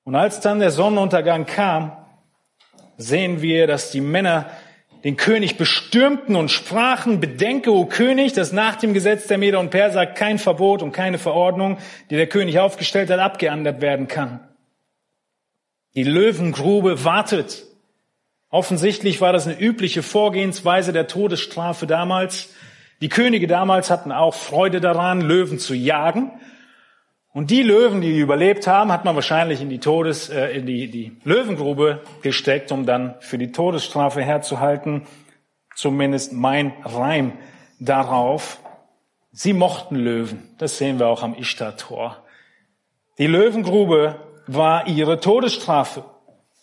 Und 0.02 0.16
als 0.16 0.40
dann 0.40 0.58
der 0.58 0.72
Sonnenuntergang 0.72 1.46
kam, 1.46 1.92
sehen 2.96 3.42
wir, 3.42 3.68
dass 3.68 3.92
die 3.92 4.00
Männer 4.00 4.50
den 5.04 5.16
König 5.16 5.56
bestürmten 5.56 6.34
und 6.34 6.50
sprachen, 6.50 7.20
bedenke, 7.20 7.72
o 7.72 7.86
König, 7.86 8.32
dass 8.32 8.50
nach 8.50 8.74
dem 8.74 8.92
Gesetz 8.92 9.28
der 9.28 9.38
Meder 9.38 9.60
und 9.60 9.70
Perser 9.70 10.04
kein 10.04 10.40
Verbot 10.40 10.82
und 10.82 10.90
keine 10.90 11.18
Verordnung, 11.18 11.78
die 12.10 12.16
der 12.16 12.26
König 12.26 12.58
aufgestellt 12.58 13.08
hat, 13.08 13.20
abgeändert 13.20 13.80
werden 13.80 14.08
kann. 14.08 14.40
Die 15.94 16.02
Löwengrube 16.02 17.04
wartet. 17.04 17.66
Offensichtlich 18.54 19.20
war 19.20 19.32
das 19.32 19.48
eine 19.48 19.58
übliche 19.58 20.04
Vorgehensweise 20.04 20.92
der 20.92 21.08
Todesstrafe 21.08 21.88
damals. 21.88 22.54
Die 23.00 23.08
Könige 23.08 23.48
damals 23.48 23.90
hatten 23.90 24.12
auch 24.12 24.32
Freude 24.32 24.80
daran, 24.80 25.20
Löwen 25.20 25.58
zu 25.58 25.74
jagen. 25.74 26.30
Und 27.32 27.50
die 27.50 27.64
Löwen, 27.64 28.00
die 28.00 28.16
überlebt 28.16 28.68
haben, 28.68 28.92
hat 28.92 29.04
man 29.04 29.16
wahrscheinlich 29.16 29.60
in 29.60 29.70
die 29.70 29.80
Todes, 29.80 30.28
äh, 30.28 30.56
in 30.56 30.66
die, 30.66 30.88
die 30.88 31.16
Löwengrube 31.24 32.02
gesteckt, 32.22 32.70
um 32.70 32.86
dann 32.86 33.16
für 33.18 33.38
die 33.38 33.50
Todesstrafe 33.50 34.22
herzuhalten. 34.22 35.04
Zumindest 35.74 36.32
mein 36.32 36.74
Reim 36.84 37.32
darauf. 37.80 38.60
Sie 39.32 39.52
mochten 39.52 39.96
Löwen. 39.96 40.54
Das 40.58 40.78
sehen 40.78 41.00
wir 41.00 41.08
auch 41.08 41.24
am 41.24 41.34
Ishtar-Tor. 41.34 42.22
Die 43.18 43.26
Löwengrube 43.26 44.14
war 44.46 44.86
ihre 44.86 45.18
Todesstrafe. 45.18 46.04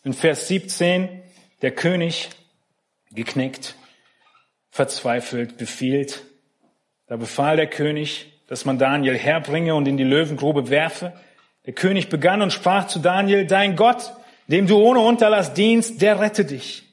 In 0.06 0.14
Vers 0.14 0.48
17, 0.48 1.21
der 1.62 1.72
König 1.72 2.30
geknickt, 3.12 3.76
verzweifelt 4.70 5.58
befiehlt. 5.58 6.24
Da 7.08 7.18
befahl 7.18 7.58
der 7.58 7.68
König, 7.68 8.32
dass 8.48 8.66
man 8.66 8.78
Daniel 8.78 9.18
herbringe 9.18 9.76
und 9.76 9.88
in 9.88 9.98
die 9.98 10.04
Löwengrube 10.04 10.70
werfe. 10.70 11.14
Der 11.66 11.74
König 11.74 12.10
begann 12.10 12.42
und 12.42 12.52
sprach 12.52 12.88
zu 12.88 13.00
Daniel, 13.00 13.46
dein 13.46 13.76
Gott, 13.76 14.14
dem 14.48 14.68
du 14.68 14.78
ohne 14.78 15.00
Unterlass 15.00 15.54
dienst, 15.54 16.02
der 16.02 16.20
rette 16.20 16.46
dich. 16.46 16.84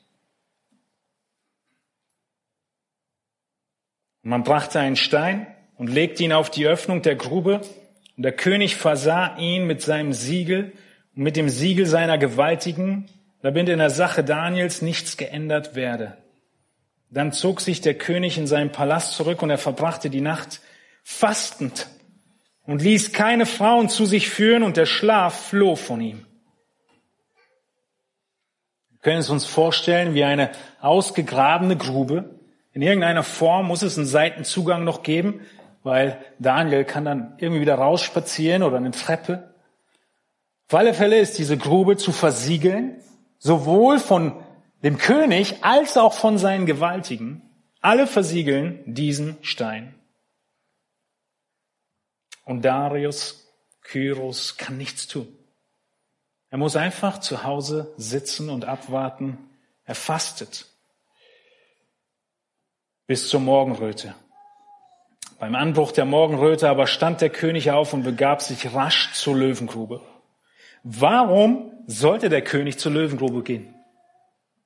Man 4.22 4.42
brachte 4.42 4.78
einen 4.78 4.96
Stein 4.96 5.46
und 5.76 5.88
legte 5.88 6.22
ihn 6.22 6.32
auf 6.32 6.50
die 6.50 6.66
Öffnung 6.66 7.02
der 7.02 7.16
Grube, 7.16 7.62
und 8.16 8.24
der 8.24 8.32
König 8.32 8.76
versah 8.76 9.36
ihn 9.38 9.66
mit 9.66 9.80
seinem 9.80 10.12
Siegel 10.12 10.72
und 11.14 11.22
mit 11.22 11.36
dem 11.36 11.48
Siegel 11.48 11.86
seiner 11.86 12.18
Gewaltigen, 12.18 13.08
damit 13.42 13.68
in 13.68 13.78
der 13.78 13.90
Sache 13.90 14.24
Daniels 14.24 14.82
nichts 14.82 15.16
geändert 15.16 15.74
werde. 15.74 16.16
Dann 17.10 17.32
zog 17.32 17.60
sich 17.60 17.80
der 17.80 17.94
König 17.94 18.36
in 18.36 18.46
seinen 18.46 18.72
Palast 18.72 19.14
zurück 19.14 19.42
und 19.42 19.50
er 19.50 19.58
verbrachte 19.58 20.10
die 20.10 20.20
Nacht 20.20 20.60
fastend 21.02 21.88
und 22.66 22.82
ließ 22.82 23.12
keine 23.12 23.46
Frauen 23.46 23.88
zu 23.88 24.04
sich 24.04 24.28
führen 24.28 24.62
und 24.62 24.76
der 24.76 24.86
Schlaf 24.86 25.48
floh 25.48 25.74
von 25.74 26.00
ihm. 26.00 26.26
Wir 28.90 28.98
können 29.00 29.20
es 29.20 29.30
uns 29.30 29.46
vorstellen 29.46 30.12
wie 30.12 30.24
eine 30.24 30.50
ausgegrabene 30.80 31.76
Grube. 31.76 32.38
In 32.72 32.82
irgendeiner 32.82 33.22
Form 33.22 33.66
muss 33.68 33.82
es 33.82 33.96
einen 33.96 34.06
Seitenzugang 34.06 34.84
noch 34.84 35.02
geben, 35.02 35.40
weil 35.82 36.18
Daniel 36.38 36.84
kann 36.84 37.06
dann 37.06 37.34
irgendwie 37.38 37.62
wieder 37.62 37.76
rausspazieren 37.76 38.62
oder 38.62 38.76
eine 38.76 38.90
Treppe. 38.90 39.54
Auf 40.68 40.78
alle 40.78 40.92
Fälle 40.92 41.18
ist 41.18 41.38
diese 41.38 41.56
Grube 41.56 41.96
zu 41.96 42.12
versiegeln, 42.12 43.00
sowohl 43.38 43.98
von 43.98 44.44
dem 44.82 44.98
König 44.98 45.64
als 45.64 45.96
auch 45.96 46.12
von 46.12 46.38
seinen 46.38 46.66
Gewaltigen. 46.66 47.42
Alle 47.80 48.06
versiegeln 48.06 48.82
diesen 48.86 49.36
Stein. 49.42 49.94
Und 52.44 52.64
Darius, 52.64 53.46
Kyros 53.82 54.56
kann 54.56 54.76
nichts 54.76 55.06
tun. 55.06 55.28
Er 56.50 56.58
muss 56.58 56.76
einfach 56.76 57.18
zu 57.20 57.44
Hause 57.44 57.92
sitzen 57.96 58.48
und 58.48 58.64
abwarten. 58.64 59.38
Er 59.84 59.94
fastet 59.94 60.66
bis 63.06 63.28
zur 63.28 63.40
Morgenröte. 63.40 64.14
Beim 65.38 65.54
Anbruch 65.54 65.92
der 65.92 66.04
Morgenröte 66.04 66.68
aber 66.68 66.86
stand 66.86 67.20
der 67.20 67.30
König 67.30 67.70
auf 67.70 67.92
und 67.92 68.02
begab 68.02 68.42
sich 68.42 68.74
rasch 68.74 69.12
zur 69.14 69.36
Löwengrube. 69.36 70.02
Warum 70.82 71.72
sollte 71.88 72.28
der 72.28 72.42
König 72.42 72.78
zur 72.78 72.92
Löwengrube 72.92 73.42
gehen? 73.42 73.74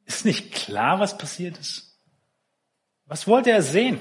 Ist 0.05 0.25
nicht 0.25 0.53
klar, 0.53 0.99
was 0.99 1.17
passiert 1.17 1.57
ist? 1.57 1.97
Was 3.07 3.29
wollte 3.29 3.53
er 3.53 3.63
sehen? 3.63 4.01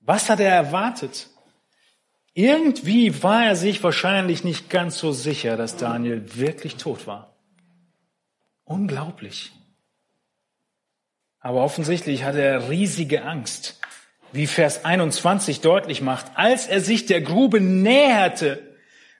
Was 0.00 0.28
hat 0.28 0.40
er 0.40 0.54
erwartet? 0.54 1.28
Irgendwie 2.34 3.22
war 3.22 3.46
er 3.46 3.56
sich 3.56 3.82
wahrscheinlich 3.82 4.44
nicht 4.44 4.68
ganz 4.68 4.98
so 4.98 5.10
sicher, 5.10 5.56
dass 5.56 5.78
Daniel 5.78 6.36
wirklich 6.36 6.76
tot 6.76 7.06
war. 7.06 7.34
Unglaublich. 8.64 9.52
Aber 11.40 11.64
offensichtlich 11.64 12.24
hatte 12.24 12.42
er 12.42 12.68
riesige 12.68 13.24
Angst, 13.24 13.80
wie 14.32 14.46
Vers 14.46 14.84
21 14.84 15.62
deutlich 15.62 16.02
macht. 16.02 16.26
Als 16.34 16.66
er 16.66 16.82
sich 16.82 17.06
der 17.06 17.22
Grube 17.22 17.60
näherte, 17.62 18.67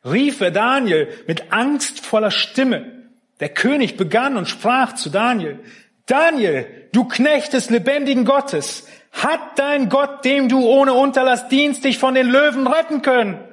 rief 0.04 0.40
er 0.40 0.50
Daniel 0.50 1.08
mit 1.26 1.52
angstvoller 1.52 2.30
Stimme. 2.30 3.10
Der 3.40 3.48
König 3.48 3.96
begann 3.96 4.36
und 4.36 4.48
sprach 4.48 4.94
zu 4.94 5.10
Daniel, 5.10 5.60
Daniel, 6.06 6.88
du 6.92 7.04
Knecht 7.04 7.52
des 7.52 7.70
lebendigen 7.70 8.24
Gottes, 8.24 8.88
hat 9.12 9.58
dein 9.58 9.88
Gott, 9.88 10.24
dem 10.24 10.48
du 10.48 10.66
ohne 10.66 10.94
Unterlass 10.94 11.48
dienst, 11.48 11.84
dich 11.84 11.98
von 11.98 12.14
den 12.14 12.28
Löwen 12.28 12.66
retten 12.66 13.02
können? 13.02 13.44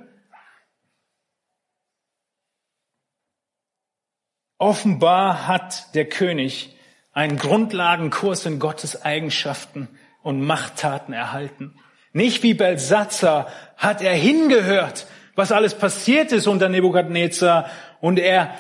Offenbar 4.58 5.48
hat 5.48 5.94
der 5.96 6.08
König 6.08 6.78
einen 7.12 7.38
Grundlagenkurs 7.38 8.46
in 8.46 8.60
Gottes 8.60 9.04
Eigenschaften 9.04 9.90
und 10.22 10.42
Machttaten 10.42 11.14
erhalten. 11.14 11.78
Nicht 12.14 12.42
wie 12.44 12.54
Belsatzer 12.54 13.48
hat 13.76 14.02
er 14.02 14.14
hingehört, 14.14 15.08
was 15.36 15.52
alles 15.52 15.76
passiert 15.76 16.32
ist 16.32 16.48
unter 16.48 16.70
Nebukadnezar 16.70 17.70
und 18.02 18.20
er 18.20 18.56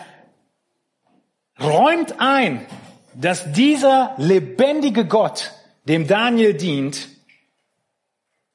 räumt 1.59 2.19
ein, 2.19 2.65
dass 3.13 3.51
dieser 3.53 4.13
lebendige 4.17 5.05
Gott 5.05 5.51
dem 5.85 6.07
Daniel 6.07 6.53
dient, 6.53 7.07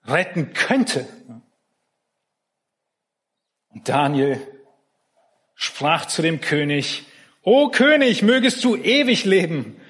retten 0.06 0.52
könnte. 0.52 1.06
Und 3.70 3.88
Daniel 3.88 4.40
sprach 5.54 6.06
zu 6.06 6.22
dem 6.22 6.40
König, 6.40 7.06
O 7.42 7.68
König, 7.68 8.22
mögest 8.22 8.62
du 8.64 8.76
ewig 8.76 9.24
leben. 9.24 9.80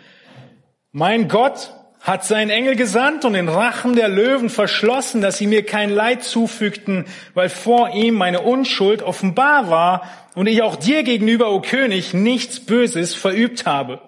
Mein 0.93 1.29
Gott 1.29 1.75
hat 2.00 2.24
seinen 2.24 2.50
Engel 2.50 2.76
gesandt 2.76 3.24
und 3.26 3.34
den 3.34 3.48
Rachen 3.48 3.94
der 3.94 4.08
Löwen 4.08 4.48
verschlossen, 4.48 5.20
dass 5.20 5.36
sie 5.36 5.46
mir 5.46 5.66
kein 5.66 5.90
Leid 5.90 6.24
zufügten, 6.24 7.04
weil 7.34 7.50
vor 7.50 7.90
ihm 7.90 8.14
meine 8.14 8.40
Unschuld 8.40 9.02
offenbar 9.02 9.68
war 9.68 10.08
und 10.34 10.46
ich 10.46 10.62
auch 10.62 10.76
dir 10.76 11.02
gegenüber, 11.02 11.50
o 11.50 11.60
König, 11.60 12.14
nichts 12.14 12.60
Böses 12.60 13.14
verübt 13.14 13.66
habe. 13.66 14.00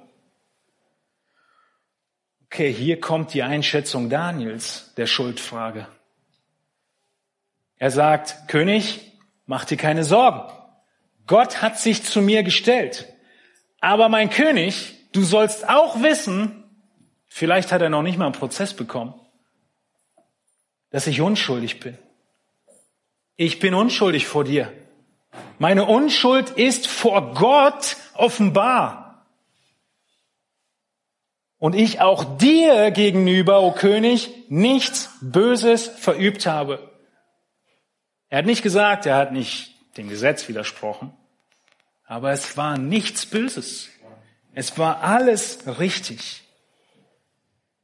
Okay, 2.47 2.73
hier 2.73 2.99
kommt 2.99 3.35
die 3.35 3.43
Einschätzung 3.43 4.09
Daniels 4.09 4.93
der 4.97 5.07
Schuldfrage. 5.07 5.87
Er 7.77 7.91
sagt, 7.91 8.49
König, 8.49 9.13
mach 9.47 9.65
dir 9.65 9.77
keine 9.77 10.05
Sorgen. 10.05 10.51
Gott 11.27 11.63
hat 11.63 11.79
sich 11.79 12.03
zu 12.05 12.23
mir 12.23 12.43
gestellt. 12.43 13.07
Aber 13.81 14.09
mein 14.09 14.31
König, 14.31 14.95
du 15.13 15.23
sollst 15.23 15.69
auch 15.69 16.03
wissen, 16.03 16.62
vielleicht 17.33 17.73
hat 17.73 17.81
er 17.81 17.89
noch 17.89 18.03
nicht 18.03 18.19
mal 18.19 18.27
einen 18.27 18.35
Prozess 18.35 18.75
bekommen, 18.75 19.15
dass 20.91 21.07
ich 21.07 21.21
unschuldig 21.21 21.81
bin. 21.81 21.97
Ich 23.37 23.59
bin 23.59 23.75
unschuldig 23.75 24.27
vor 24.27 24.45
dir. 24.45 24.73
Meine 25.59 25.87
Unschuld 25.87 26.51
ist 26.51 26.87
vor 26.87 27.33
Gott 27.35 27.97
offenbar 28.15 29.27
und 31.59 31.75
ich 31.75 32.01
auch 32.01 32.37
dir 32.37 32.91
gegenüber, 32.91 33.63
o 33.63 33.73
König, 33.73 34.31
nichts 34.49 35.11
Böses 35.23 35.87
verübt 35.89 36.47
habe. 36.47 36.91
Er 38.29 38.39
hat 38.39 38.47
nicht 38.47 38.63
gesagt, 38.63 39.07
er 39.07 39.17
hat 39.17 39.33
nicht 39.33 39.75
dem 39.97 40.09
Gesetz 40.09 40.49
widersprochen, 40.49 41.15
aber 42.05 42.33
es 42.33 42.57
war 42.57 42.77
nichts 42.77 43.25
Böses. 43.25 43.89
Es 44.55 44.77
war 44.77 45.03
alles 45.03 45.61
richtig. 45.79 46.42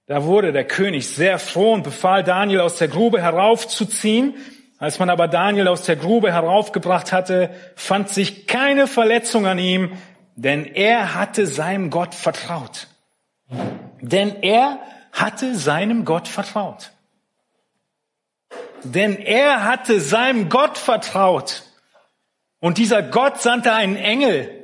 Da 0.08 0.24
wurde 0.24 0.52
der 0.52 0.64
König 0.64 1.06
sehr 1.06 1.38
froh 1.38 1.74
und 1.74 1.82
befahl 1.82 2.24
Daniel 2.24 2.60
aus 2.60 2.76
der 2.76 2.88
Grube 2.88 3.20
heraufzuziehen. 3.20 4.34
Als 4.78 4.98
man 4.98 5.10
aber 5.10 5.28
Daniel 5.28 5.68
aus 5.68 5.82
der 5.82 5.96
Grube 5.96 6.32
heraufgebracht 6.32 7.12
hatte, 7.12 7.50
fand 7.76 8.08
sich 8.08 8.46
keine 8.46 8.86
Verletzung 8.86 9.46
an 9.46 9.58
ihm, 9.58 9.92
denn 10.34 10.64
er 10.64 11.14
hatte 11.14 11.46
seinem 11.46 11.90
Gott 11.90 12.14
vertraut. 12.14 12.86
Denn 14.00 14.42
er 14.42 14.78
hatte 15.12 15.54
seinem 15.54 16.06
Gott 16.06 16.26
vertraut. 16.26 16.92
Denn 18.84 19.18
er 19.18 19.64
hatte 19.64 20.00
seinem 20.00 20.48
Gott 20.48 20.78
vertraut. 20.78 21.64
Und 22.60 22.78
dieser 22.78 23.02
Gott 23.02 23.42
sandte 23.42 23.74
einen 23.74 23.96
Engel. 23.96 24.57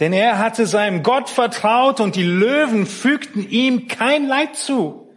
Denn 0.00 0.12
er 0.12 0.38
hatte 0.38 0.66
seinem 0.66 1.02
Gott 1.02 1.30
vertraut 1.30 2.00
und 2.00 2.16
die 2.16 2.24
Löwen 2.24 2.86
fügten 2.86 3.48
ihm 3.48 3.86
kein 3.86 4.26
Leid 4.26 4.56
zu. 4.56 5.12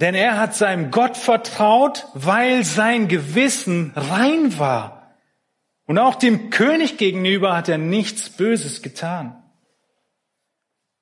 Denn 0.00 0.14
er 0.14 0.38
hat 0.38 0.54
seinem 0.54 0.90
Gott 0.90 1.16
vertraut, 1.16 2.06
weil 2.14 2.64
sein 2.64 3.08
Gewissen 3.08 3.92
rein 3.94 4.58
war. 4.58 5.16
Und 5.86 5.98
auch 5.98 6.14
dem 6.14 6.50
König 6.50 6.96
gegenüber 6.96 7.56
hat 7.56 7.68
er 7.68 7.78
nichts 7.78 8.30
Böses 8.30 8.82
getan. 8.82 9.42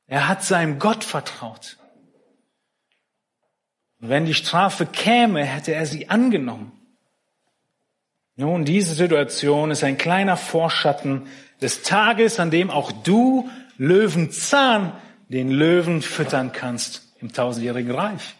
Er 0.06 0.28
hat 0.28 0.42
seinem 0.42 0.78
Gott 0.78 1.04
vertraut. 1.04 1.78
Und 4.00 4.08
wenn 4.08 4.26
die 4.26 4.34
Strafe 4.34 4.84
käme, 4.84 5.44
hätte 5.44 5.72
er 5.72 5.86
sie 5.86 6.10
angenommen. 6.10 6.81
Nun, 8.36 8.64
diese 8.64 8.94
Situation 8.94 9.70
ist 9.70 9.84
ein 9.84 9.98
kleiner 9.98 10.36
Vorschatten 10.36 11.26
des 11.60 11.82
Tages, 11.82 12.40
an 12.40 12.50
dem 12.50 12.70
auch 12.70 12.90
du 12.90 13.50
Löwenzahn 13.76 14.92
den 15.28 15.50
Löwen 15.50 16.02
füttern 16.02 16.52
kannst 16.52 17.14
im 17.20 17.32
tausendjährigen 17.32 17.92
Reich. 17.92 18.34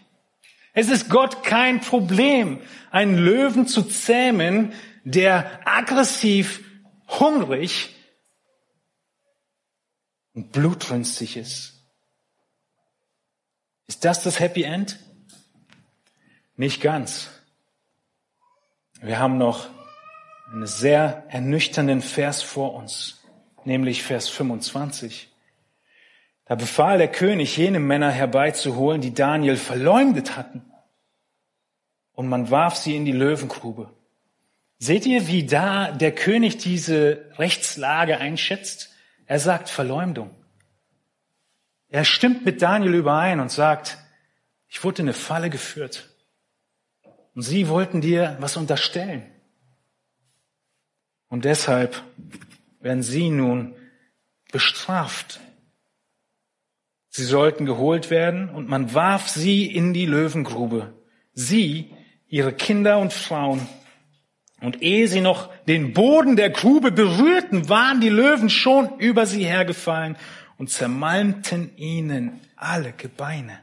Es 0.72 0.88
ist 0.88 1.11
Gott 1.11 1.44
kein 1.44 1.81
Problem, 1.81 2.61
einen 2.90 3.18
Löwen 3.18 3.66
zu 3.66 3.83
zähmen, 3.83 4.72
der 5.05 5.61
aggressiv, 5.66 6.62
hungrig 7.09 7.94
und 10.33 10.52
blutrünstig 10.52 11.37
ist. 11.37 11.74
Ist 13.87 14.05
das 14.05 14.22
das 14.22 14.40
Happy 14.40 14.62
End? 14.62 14.98
Nicht 16.57 16.81
ganz. 16.81 17.28
Wir 19.02 19.18
haben 19.18 19.37
noch 19.37 19.68
einen 20.53 20.67
sehr 20.67 21.25
ernüchternden 21.29 22.03
Vers 22.03 22.43
vor 22.43 22.75
uns, 22.75 23.23
nämlich 23.65 24.03
Vers 24.03 24.29
25. 24.29 25.31
Da 26.45 26.57
befahl 26.57 26.99
der 26.99 27.11
König, 27.11 27.57
jene 27.57 27.81
Männer 27.81 28.11
herbeizuholen, 28.11 29.01
die 29.01 29.15
Daniel 29.15 29.57
verleumdet 29.57 30.37
hatten. 30.37 30.62
Und 32.12 32.29
man 32.29 32.51
warf 32.51 32.77
sie 32.77 32.95
in 32.95 33.07
die 33.07 33.12
Löwengrube. 33.12 33.91
Seht 34.79 35.07
ihr, 35.07 35.27
wie 35.27 35.47
da 35.47 35.91
der 35.91 36.15
König 36.15 36.59
diese 36.59 37.31
Rechtslage 37.38 38.19
einschätzt? 38.19 38.91
Er 39.25 39.38
sagt 39.38 39.71
Verleumdung. 39.71 40.35
Er 41.88 42.05
stimmt 42.05 42.45
mit 42.45 42.61
Daniel 42.61 42.95
überein 42.95 43.41
und 43.41 43.51
sagt, 43.51 43.97
ich 44.69 44.85
wurde 44.85 45.03
in 45.03 45.09
eine 45.09 45.15
Falle 45.15 45.49
geführt. 45.49 46.11
Und 47.35 47.43
sie 47.43 47.69
wollten 47.69 48.03
dir 48.03 48.37
was 48.41 48.59
unterstellen. 48.59 49.32
Und 51.33 51.47
deshalb 51.47 52.05
werden 52.81 53.03
sie 53.03 53.31
nun 53.31 53.75
bestraft. 54.53 55.40
Sie 57.09 57.25
sollten 57.25 57.64
geholt 57.64 58.11
werden 58.11 58.51
und 58.51 58.68
man 58.68 58.92
warf 58.92 59.31
sie 59.31 59.64
in 59.64 59.95
die 59.95 60.05
Löwengrube. 60.05 60.92
Sie, 61.33 61.90
ihre 62.29 62.53
Kinder 62.53 62.99
und 62.99 63.14
Frauen. 63.14 63.66
Und 64.61 64.83
ehe 64.83 65.09
sie 65.09 65.23
noch 65.23 65.51
den 65.64 65.95
Boden 65.95 66.37
der 66.37 66.51
Grube 66.51 66.92
berührten, 66.92 67.71
waren 67.71 68.03
die 68.03 68.11
Löwen 68.11 68.51
schon 68.51 68.99
über 68.99 69.25
sie 69.25 69.47
hergefallen 69.47 70.18
und 70.59 70.68
zermalmten 70.68 71.75
ihnen 71.79 72.40
alle 72.57 72.92
Gebeine. 72.92 73.59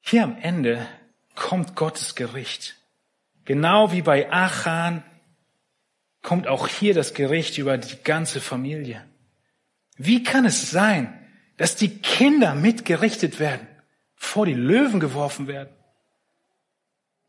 Hier 0.00 0.24
am 0.24 0.36
Ende 0.42 0.88
kommt 1.36 1.76
Gottes 1.76 2.16
Gericht. 2.16 2.81
Genau 3.44 3.92
wie 3.92 4.02
bei 4.02 4.30
Achan 4.30 5.02
kommt 6.22 6.46
auch 6.46 6.68
hier 6.68 6.94
das 6.94 7.14
Gericht 7.14 7.58
über 7.58 7.78
die 7.78 8.02
ganze 8.04 8.40
Familie. 8.40 9.04
Wie 9.96 10.22
kann 10.22 10.44
es 10.44 10.70
sein, 10.70 11.18
dass 11.56 11.76
die 11.76 11.98
Kinder 11.98 12.54
mitgerichtet 12.54 13.40
werden, 13.40 13.66
vor 14.14 14.46
die 14.46 14.54
Löwen 14.54 15.00
geworfen 15.00 15.48
werden? 15.48 15.74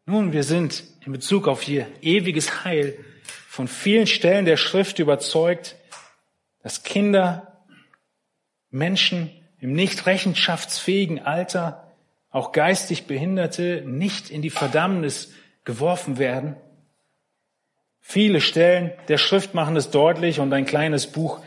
Nun, 0.05 0.33
wir 0.33 0.43
sind 0.43 0.83
in 1.05 1.11
Bezug 1.11 1.47
auf 1.47 1.67
ihr 1.67 1.87
ewiges 2.01 2.63
Heil 2.65 2.97
von 3.47 3.67
vielen 3.67 4.07
Stellen 4.07 4.45
der 4.45 4.57
Schrift 4.57 4.99
überzeugt, 4.99 5.75
dass 6.61 6.83
Kinder, 6.83 7.65
Menschen 8.69 9.29
im 9.59 9.73
nicht 9.73 10.05
rechenschaftsfähigen 10.05 11.19
Alter, 11.19 11.91
auch 12.31 12.51
geistig 12.51 13.05
Behinderte, 13.05 13.83
nicht 13.85 14.29
in 14.29 14.41
die 14.41 14.49
Verdammnis 14.49 15.31
geworfen 15.63 16.17
werden. 16.17 16.55
Viele 17.99 18.41
Stellen 18.41 18.91
der 19.07 19.17
Schrift 19.17 19.53
machen 19.53 19.75
es 19.75 19.89
deutlich 19.89 20.39
und 20.39 20.51
ein 20.53 20.65
kleines 20.65 21.07
Buch 21.07 21.39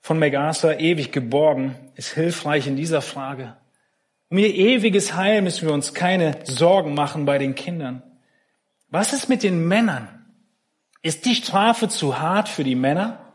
von 0.00 0.18
MacArthur, 0.18 0.80
ewig 0.80 1.12
geborgen, 1.12 1.76
ist 1.94 2.14
hilfreich 2.14 2.66
in 2.66 2.76
dieser 2.76 3.02
Frage. 3.02 3.56
Um 4.30 4.38
ihr 4.38 4.54
ewiges 4.54 5.14
Heil 5.14 5.42
müssen 5.42 5.68
wir 5.68 5.74
uns 5.74 5.92
keine 5.92 6.38
Sorgen 6.44 6.94
machen 6.94 7.26
bei 7.26 7.36
den 7.36 7.54
Kindern. 7.54 8.02
Was 8.88 9.12
ist 9.12 9.28
mit 9.28 9.42
den 9.42 9.68
Männern? 9.68 10.08
Ist 11.02 11.26
die 11.26 11.34
Strafe 11.34 11.88
zu 11.88 12.18
hart 12.18 12.48
für 12.48 12.64
die 12.64 12.76
Männer? 12.76 13.34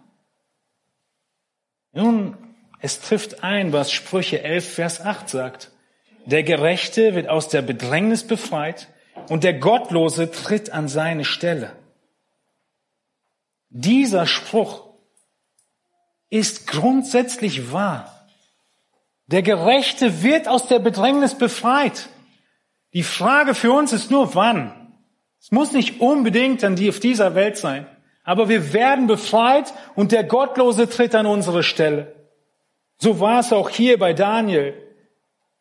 Nun, 1.92 2.38
es 2.80 3.00
trifft 3.00 3.44
ein, 3.44 3.74
was 3.74 3.92
Sprüche 3.92 4.44
11, 4.44 4.74
Vers 4.74 5.02
8 5.02 5.30
sagt. 5.30 5.72
Der 6.26 6.44
Gerechte 6.44 7.16
wird 7.16 7.30
aus 7.30 7.50
der 7.50 7.62
Bedrängnis 7.62 8.26
befreit 8.26 8.88
und 9.30 9.43
der 9.43 9.54
Gottlose 9.54 10.32
tritt 10.32 10.71
an 10.71 10.88
seine 10.88 11.25
Stelle. 11.25 11.75
Dieser 13.69 14.25
Spruch 14.25 14.86
ist 16.30 16.67
grundsätzlich 16.67 17.71
wahr. 17.71 18.12
Der 19.28 19.41
Gerechte 19.41 20.21
wird 20.23 20.47
aus 20.47 20.67
der 20.67 20.80
Bedrängnis 20.80 21.36
befreit. 21.36 22.10
Die 22.93 23.04
Frage 23.04 23.56
für 23.56 23.71
uns 23.71 23.91
ist 23.91 24.12
nur, 24.12 24.36
wann. 24.36 24.93
Es 25.41 25.51
muss 25.51 25.71
nicht 25.71 25.99
unbedingt 25.99 26.63
an 26.63 26.75
die 26.75 26.89
auf 26.89 26.99
dieser 26.99 27.36
Welt 27.36 27.58
sein. 27.58 27.88
Aber 28.23 28.49
wir 28.49 28.73
werden 28.73 29.08
befreit 29.08 29.73
und 29.95 30.12
der 30.12 30.23
Gottlose 30.23 30.89
tritt 30.89 31.13
an 31.13 31.25
unsere 31.25 31.62
Stelle. 31.62 32.15
So 32.97 33.19
war 33.19 33.39
es 33.39 33.51
auch 33.51 33.69
hier 33.69 33.99
bei 33.99 34.13
Daniel. 34.13 34.73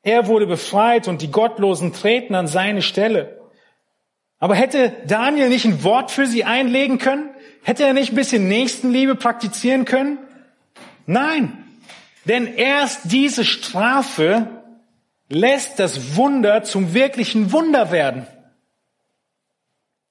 Er 0.03 0.27
wurde 0.27 0.47
befreit 0.47 1.09
und 1.09 1.23
die 1.23 1.31
Gottlosen 1.31 1.93
treten 1.93 2.35
an 2.35 2.47
seine 2.47 2.83
Stelle. 2.83 3.44
Aber 4.39 4.55
hätte 4.55 4.93
Daniel 5.07 5.49
nicht 5.49 5.65
ein 5.65 5.83
Wort 5.85 6.11
für 6.11 6.27
sie 6.27 6.45
einlegen 6.45 6.99
können? 6.99 7.31
Hätte 7.63 7.85
er 7.85 7.93
nicht 7.93 8.13
ein 8.13 8.17
bisschen 8.17 8.49
Nächstenliebe 8.49 9.15
praktizieren 9.15 9.85
können? 9.85 10.19
Nein, 11.07 11.65
denn 12.27 12.47
erst 12.47 13.13
diese 13.13 13.45
Strafe 13.45 14.49
lässt 15.29 15.79
das 15.79 16.17
Wunder 16.17 16.63
zum 16.63 16.95
wirklichen 16.95 17.53
Wunder 17.53 17.91
werden. 17.91 18.27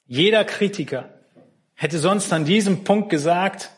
Jeder 0.05 0.43
Kritiker 0.43 1.09
hätte 1.75 1.97
sonst 1.99 2.31
an 2.33 2.45
diesem 2.45 2.83
Punkt 2.83 3.09
gesagt, 3.09 3.71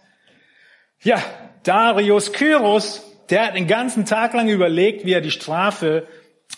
ja, 1.01 1.21
Darius 1.63 2.33
Kyros, 2.33 3.03
der 3.29 3.47
hat 3.47 3.55
den 3.55 3.67
ganzen 3.67 4.05
Tag 4.05 4.33
lang 4.33 4.49
überlegt, 4.49 5.05
wie 5.05 5.13
er 5.13 5.21
die 5.21 5.31
Strafe 5.31 6.07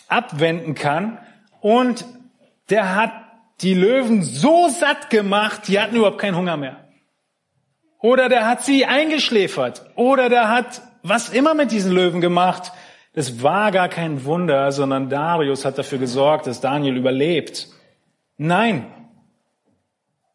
abwenden 0.08 0.74
kann 0.74 1.18
und 1.60 2.04
der 2.70 2.94
hat 2.94 3.12
die 3.60 3.74
Löwen 3.74 4.22
so 4.22 4.68
satt 4.68 5.10
gemacht, 5.10 5.68
die 5.68 5.80
hatten 5.80 5.96
überhaupt 5.96 6.18
keinen 6.18 6.36
Hunger 6.36 6.56
mehr. 6.56 6.88
Oder 8.00 8.28
der 8.28 8.46
hat 8.46 8.64
sie 8.64 8.86
eingeschläfert. 8.86 9.84
Oder 9.96 10.28
der 10.28 10.48
hat 10.48 10.82
was 11.02 11.28
immer 11.28 11.54
mit 11.54 11.72
diesen 11.72 11.92
Löwen 11.92 12.20
gemacht. 12.20 12.72
Das 13.14 13.42
war 13.42 13.72
gar 13.72 13.88
kein 13.88 14.24
Wunder, 14.24 14.70
sondern 14.70 15.08
Darius 15.08 15.64
hat 15.64 15.78
dafür 15.78 15.98
gesorgt, 15.98 16.46
dass 16.46 16.60
Daniel 16.60 16.96
überlebt. 16.96 17.68
Nein, 18.36 18.86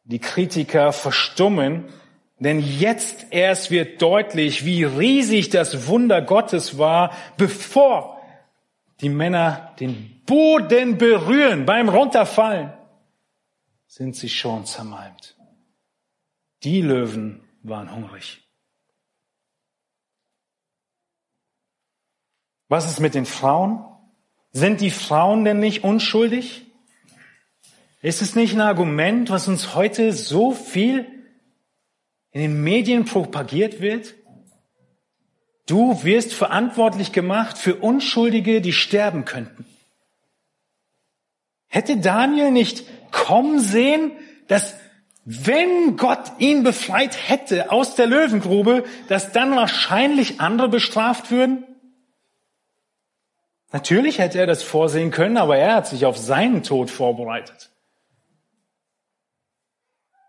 die 0.04 0.20
Kritiker 0.20 0.92
verstummen, 0.92 1.86
denn 2.40 2.60
jetzt 2.60 3.28
erst 3.30 3.72
wird 3.72 4.02
deutlich, 4.02 4.66
wie 4.66 4.84
riesig 4.84 5.50
das 5.50 5.88
Wunder 5.88 6.22
Gottes 6.22 6.78
war, 6.78 7.12
bevor 7.38 8.20
die 9.00 9.08
Männer 9.08 9.72
den 9.80 10.22
Boden 10.26 10.98
berühren 10.98 11.66
beim 11.66 11.88
Runterfallen 11.88 12.74
sind 13.96 14.16
sie 14.16 14.30
schon 14.30 14.66
zermalmt. 14.66 15.36
Die 16.64 16.82
Löwen 16.82 17.48
waren 17.62 17.96
hungrig. 17.96 18.42
Was 22.70 22.90
ist 22.90 23.00
mit 23.00 23.14
den 23.14 23.28
Frauen? 23.28 23.86
Sind 24.52 24.82
die 24.82 24.90
Frauen 24.90 25.46
denn 25.46 25.60
nicht 25.60 25.84
unschuldig? 25.84 26.66
Ist 28.02 28.24
es 28.24 28.34
nicht 28.36 28.56
ein 28.56 28.62
Argument, 28.62 29.30
was 29.30 29.48
uns 29.48 29.76
heute 29.76 30.12
so 30.12 30.54
viel 30.54 31.06
in 32.32 32.42
den 32.42 32.64
Medien 32.64 33.06
propagiert 33.06 33.80
wird? 33.80 34.16
Du 35.68 36.04
wirst 36.04 36.34
verantwortlich 36.34 37.12
gemacht 37.12 37.60
für 37.60 37.76
Unschuldige, 37.76 38.60
die 38.60 38.74
sterben 38.74 39.24
könnten. 39.24 39.68
Hätte 41.68 41.98
Daniel 41.98 42.50
nicht 42.50 42.86
kommen 43.14 43.60
sehen, 43.60 44.12
dass 44.50 44.76
wenn 45.24 45.96
Gott 45.96 46.34
ihn 46.40 46.64
befreit 46.64 47.30
hätte 47.30 47.72
aus 47.72 47.96
der 47.96 48.08
Löwengrube, 48.08 48.84
dass 49.08 49.32
dann 49.32 49.56
wahrscheinlich 49.56 50.42
andere 50.42 50.68
bestraft 50.68 51.32
würden? 51.32 51.64
Natürlich 53.72 54.20
hätte 54.20 54.40
er 54.40 54.48
das 54.48 54.62
vorsehen 54.62 55.12
können, 55.12 55.38
aber 55.38 55.58
er 55.58 55.76
hat 55.76 55.88
sich 55.88 56.06
auf 56.06 56.18
seinen 56.18 56.62
Tod 56.62 56.92
vorbereitet. 56.92 57.72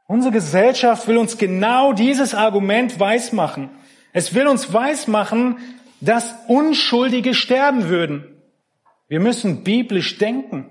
Unsere 0.07 0.33
Gesellschaft 0.33 1.09
will 1.09 1.19
uns 1.19 1.39
genau 1.39 1.93
dieses 1.93 2.35
Argument 2.35 3.01
weismachen. 3.01 3.71
Es 4.13 4.35
will 4.35 4.47
uns 4.47 4.73
weismachen, 4.73 5.59
dass 6.01 6.35
Unschuldige 6.47 7.35
sterben 7.35 7.89
würden. 7.89 8.43
Wir 9.09 9.21
müssen 9.21 9.65
biblisch 9.65 10.19
denken. 10.19 10.71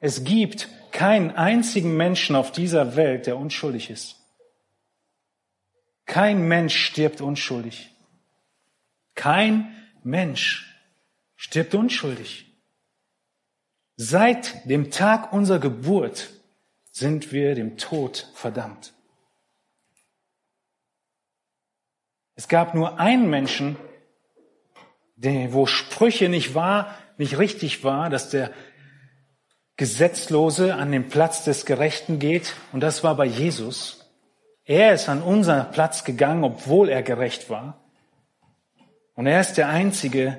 Es 0.00 0.24
gibt 0.24 0.68
keinen 0.92 1.30
einzigen 1.30 1.96
Menschen 1.96 2.36
auf 2.36 2.52
dieser 2.52 2.96
Welt, 2.96 3.26
der 3.26 3.36
unschuldig 3.36 3.90
ist. 3.90 4.16
Kein 6.06 6.46
Mensch 6.46 6.76
stirbt 6.76 7.20
unschuldig. 7.20 7.90
Kein 9.14 9.74
Mensch 10.02 10.74
stirbt 11.36 11.74
unschuldig. 11.74 12.46
Seit 13.96 14.68
dem 14.68 14.90
Tag 14.90 15.32
unserer 15.32 15.58
Geburt 15.58 16.30
sind 16.92 17.32
wir 17.32 17.54
dem 17.54 17.76
Tod 17.76 18.30
verdammt. 18.34 18.92
Es 22.34 22.48
gab 22.48 22.74
nur 22.74 23.00
einen 23.00 23.28
Menschen, 23.30 23.76
der, 25.16 25.54
wo 25.54 25.66
Sprüche 25.66 26.28
nicht 26.28 26.54
wahr, 26.54 26.94
nicht 27.16 27.38
richtig 27.38 27.82
war, 27.82 28.10
dass 28.10 28.28
der 28.28 28.52
Gesetzlose 29.76 30.74
an 30.74 30.92
den 30.92 31.08
Platz 31.08 31.44
des 31.44 31.66
Gerechten 31.66 32.18
geht. 32.18 32.54
Und 32.72 32.80
das 32.80 33.04
war 33.04 33.14
bei 33.16 33.26
Jesus. 33.26 34.06
Er 34.64 34.94
ist 34.94 35.08
an 35.08 35.22
unseren 35.22 35.70
Platz 35.70 36.04
gegangen, 36.04 36.44
obwohl 36.44 36.88
er 36.88 37.02
gerecht 37.02 37.50
war. 37.50 37.80
Und 39.14 39.26
er 39.26 39.40
ist 39.40 39.54
der 39.54 39.68
Einzige, 39.68 40.38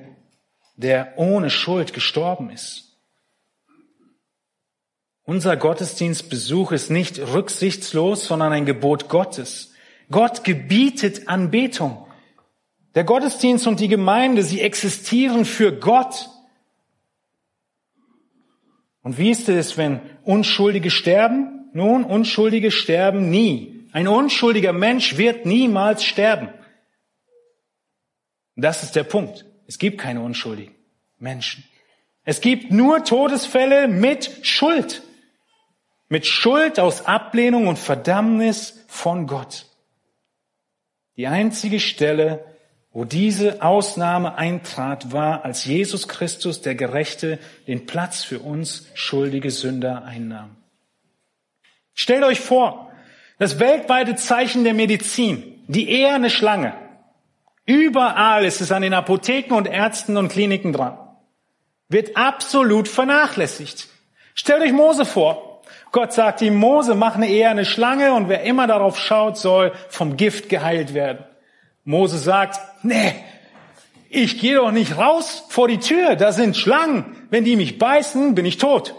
der 0.75 1.13
ohne 1.17 1.49
Schuld 1.49 1.93
gestorben 1.93 2.49
ist. 2.49 2.97
Unser 5.23 5.57
Gottesdienstbesuch 5.57 6.71
ist 6.71 6.89
nicht 6.89 7.19
rücksichtslos, 7.19 8.25
sondern 8.25 8.53
ein 8.53 8.65
Gebot 8.65 9.09
Gottes. 9.09 9.73
Gott 10.09 10.43
gebietet 10.43 11.27
Anbetung. 11.27 12.07
Der 12.95 13.03
Gottesdienst 13.03 13.67
und 13.67 13.79
die 13.79 13.89
Gemeinde, 13.89 14.41
sie 14.43 14.61
existieren 14.61 15.43
für 15.43 15.73
Gott. 15.73 16.29
Und 19.07 19.17
wie 19.17 19.31
ist 19.31 19.47
es, 19.47 19.77
wenn 19.77 20.01
Unschuldige 20.25 20.91
sterben? 20.91 21.69
Nun, 21.71 22.03
Unschuldige 22.03 22.71
sterben 22.71 23.29
nie. 23.29 23.87
Ein 23.93 24.09
unschuldiger 24.09 24.73
Mensch 24.73 25.15
wird 25.15 25.45
niemals 25.45 26.03
sterben. 26.03 26.49
Das 28.57 28.83
ist 28.83 28.97
der 28.97 29.05
Punkt. 29.05 29.45
Es 29.65 29.77
gibt 29.77 29.97
keine 29.97 30.19
unschuldigen 30.19 30.75
Menschen. 31.19 31.63
Es 32.25 32.41
gibt 32.41 32.69
nur 32.69 33.05
Todesfälle 33.05 33.87
mit 33.87 34.45
Schuld. 34.45 35.03
Mit 36.09 36.25
Schuld 36.25 36.77
aus 36.77 37.05
Ablehnung 37.05 37.67
und 37.67 37.79
Verdammnis 37.79 38.83
von 38.89 39.25
Gott. 39.25 39.67
Die 41.15 41.27
einzige 41.27 41.79
Stelle, 41.79 42.56
wo 42.91 43.05
diese 43.05 43.61
Ausnahme 43.61 44.37
eintrat, 44.37 45.11
war, 45.11 45.45
als 45.45 45.65
Jesus 45.65 46.07
Christus, 46.07 46.61
der 46.61 46.75
Gerechte, 46.75 47.39
den 47.67 47.85
Platz 47.85 48.23
für 48.23 48.39
uns 48.39 48.87
schuldige 48.93 49.51
Sünder 49.51 50.03
einnahm. 50.05 50.55
Stellt 51.93 52.23
euch 52.23 52.39
vor, 52.39 52.91
das 53.39 53.59
weltweite 53.59 54.15
Zeichen 54.15 54.63
der 54.63 54.73
Medizin, 54.73 55.63
die 55.67 55.89
eherne 55.89 56.29
Schlange. 56.29 56.73
Überall 57.65 58.45
ist 58.45 58.61
es 58.61 58.71
an 58.71 58.81
den 58.81 58.93
Apotheken 58.93 59.53
und 59.53 59.67
Ärzten 59.67 60.17
und 60.17 60.29
Kliniken 60.29 60.73
dran. 60.73 60.97
Wird 61.89 62.15
absolut 62.17 62.87
vernachlässigt. 62.87 63.87
Stellt 64.33 64.61
euch 64.61 64.71
Mose 64.71 65.05
vor. 65.05 65.61
Gott 65.91 66.13
sagt 66.13 66.41
ihm, 66.41 66.55
Mose, 66.55 66.95
mach 66.95 67.15
eine 67.15 67.29
eher 67.29 67.49
eine 67.49 67.65
Schlange 67.65 68.13
und 68.13 68.29
wer 68.29 68.43
immer 68.43 68.67
darauf 68.67 68.99
schaut, 68.99 69.37
soll 69.37 69.73
vom 69.89 70.17
Gift 70.17 70.49
geheilt 70.49 70.93
werden. 70.93 71.25
Mose 71.87 72.17
sagt, 72.17 72.59
nee, 72.83 73.13
ich 74.09 74.41
gehe 74.41 74.55
doch 74.55 74.71
nicht 74.71 74.97
raus 74.97 75.45
vor 75.47 75.69
die 75.69 75.79
Tür, 75.79 76.17
da 76.17 76.33
sind 76.33 76.57
Schlangen. 76.57 77.05
Wenn 77.29 77.45
die 77.45 77.55
mich 77.55 77.79
beißen, 77.79 78.35
bin 78.35 78.45
ich 78.45 78.57
tot. 78.57 78.93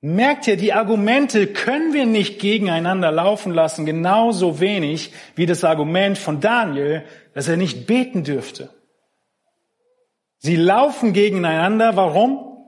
Merkt 0.00 0.48
ihr, 0.48 0.56
die 0.56 0.72
Argumente 0.72 1.46
können 1.46 1.92
wir 1.92 2.06
nicht 2.06 2.40
gegeneinander 2.40 3.12
laufen 3.12 3.52
lassen, 3.52 3.86
genauso 3.86 4.58
wenig 4.58 5.12
wie 5.36 5.46
das 5.46 5.62
Argument 5.62 6.18
von 6.18 6.40
Daniel, 6.40 7.04
dass 7.32 7.46
er 7.46 7.56
nicht 7.56 7.86
beten 7.86 8.24
dürfte. 8.24 8.70
Sie 10.38 10.56
laufen 10.56 11.12
gegeneinander. 11.12 11.94
Warum? 11.94 12.66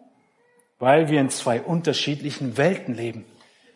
Weil 0.78 1.08
wir 1.08 1.20
in 1.20 1.30
zwei 1.30 1.60
unterschiedlichen 1.60 2.56
Welten 2.56 2.94
leben. 2.94 3.24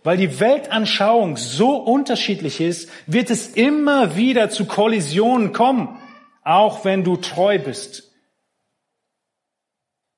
Weil 0.04 0.16
die 0.16 0.40
Weltanschauung 0.40 1.36
so 1.36 1.76
unterschiedlich 1.76 2.60
ist, 2.60 2.90
wird 3.06 3.30
es 3.30 3.48
immer 3.48 4.16
wieder 4.16 4.50
zu 4.50 4.66
Kollisionen 4.66 5.52
kommen, 5.52 6.00
auch 6.42 6.84
wenn 6.84 7.04
du 7.04 7.16
treu 7.16 7.58
bist. 7.58 8.10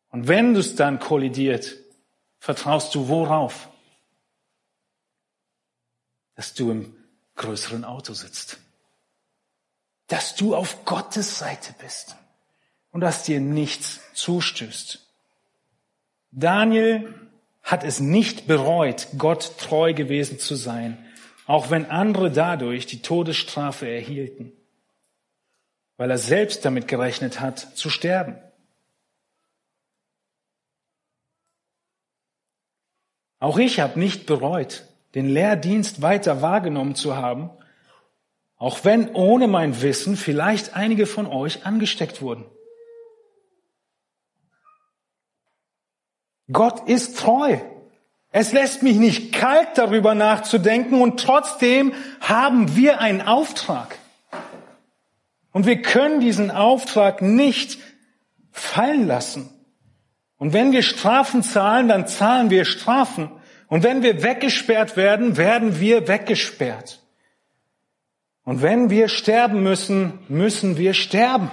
Und 0.08 0.28
wenn 0.28 0.56
es 0.56 0.76
dann 0.76 1.00
kollidiert, 1.00 1.76
vertraust 2.38 2.94
du 2.94 3.08
worauf? 3.08 3.68
Dass 6.36 6.54
du 6.54 6.70
im 6.70 6.96
größeren 7.36 7.84
Auto 7.84 8.14
sitzt. 8.14 8.58
Dass 10.06 10.34
du 10.34 10.54
auf 10.54 10.84
Gottes 10.84 11.38
Seite 11.38 11.74
bist 11.80 12.16
und 12.90 13.00
dass 13.00 13.24
dir 13.24 13.40
nichts 13.40 14.00
zustößt. 14.14 15.04
Daniel 16.30 17.12
hat 17.64 17.83
es 17.83 17.98
nicht 17.98 18.46
bereut, 18.46 19.09
Gott 19.16 19.59
treu 19.59 19.94
gewesen 19.94 20.38
zu 20.38 20.55
sein, 20.55 21.03
auch 21.46 21.70
wenn 21.70 21.87
andere 21.87 22.31
dadurch 22.31 22.87
die 22.87 23.00
Todesstrafe 23.00 23.88
erhielten, 23.88 24.53
weil 25.96 26.11
er 26.11 26.18
selbst 26.18 26.64
damit 26.66 26.87
gerechnet 26.87 27.40
hat, 27.40 27.59
zu 27.59 27.88
sterben. 27.88 28.37
Auch 33.40 33.59
ich 33.59 33.81
habe 33.81 33.98
nicht 33.98 34.27
bereut, 34.27 34.85
den 35.14 35.29
Lehrdienst 35.29 36.03
weiter 36.03 36.42
wahrgenommen 36.42 36.94
zu 36.94 37.16
haben, 37.16 37.50
auch 38.57 38.85
wenn 38.85 39.14
ohne 39.14 39.48
mein 39.48 39.83
Wissen 39.83 40.16
vielleicht 40.16 40.74
einige 40.74 41.07
von 41.07 41.27
euch 41.27 41.66
angesteckt 41.66 42.20
wurden. 42.20 42.44
Gott 46.52 46.88
ist 46.88 47.18
treu. 47.18 47.59
Es 48.30 48.52
lässt 48.52 48.83
mich 48.83 48.96
nicht 48.96 49.33
kalt 49.33 49.68
darüber 49.76 50.14
nachzudenken 50.14 51.00
und 51.00 51.20
trotzdem 51.20 51.92
haben 52.20 52.74
wir 52.74 53.00
einen 53.00 53.22
Auftrag. 53.22 53.96
Und 55.52 55.66
wir 55.66 55.83
können 55.83 56.20
diesen 56.20 56.50
Auftrag 56.50 57.22
nicht 57.22 57.78
fallen 58.50 59.07
lassen. 59.07 59.48
Und 60.37 60.52
wenn 60.52 60.72
wir 60.72 60.83
Strafen 60.83 61.44
zahlen, 61.44 61.87
dann 61.87 62.09
zahlen 62.09 62.50
wir 62.50 62.64
Strafen. 62.64 63.30
Und 63.68 63.85
wenn 63.85 64.02
wir 64.02 64.22
weggesperrt 64.22 64.96
werden, 64.96 65.37
werden 65.37 65.78
wir 65.78 66.09
weggesperrt. 66.09 67.00
Und 68.44 68.62
wenn 68.62 68.90
wir 68.90 69.09
sterben 69.09 69.62
müssen, 69.62 70.18
müssen 70.28 70.76
wir 70.76 70.92
sterben. 70.92 71.50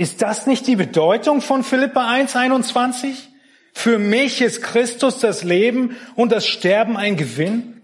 Ist 0.00 0.22
das 0.22 0.46
nicht 0.46 0.66
die 0.66 0.76
Bedeutung 0.76 1.42
von 1.42 1.62
Philippa 1.62 2.10
1,21? 2.10 3.16
Für 3.74 3.98
mich 3.98 4.40
ist 4.40 4.62
Christus 4.62 5.18
das 5.18 5.44
Leben 5.44 5.94
und 6.16 6.32
das 6.32 6.46
Sterben 6.46 6.96
ein 6.96 7.18
Gewinn? 7.18 7.82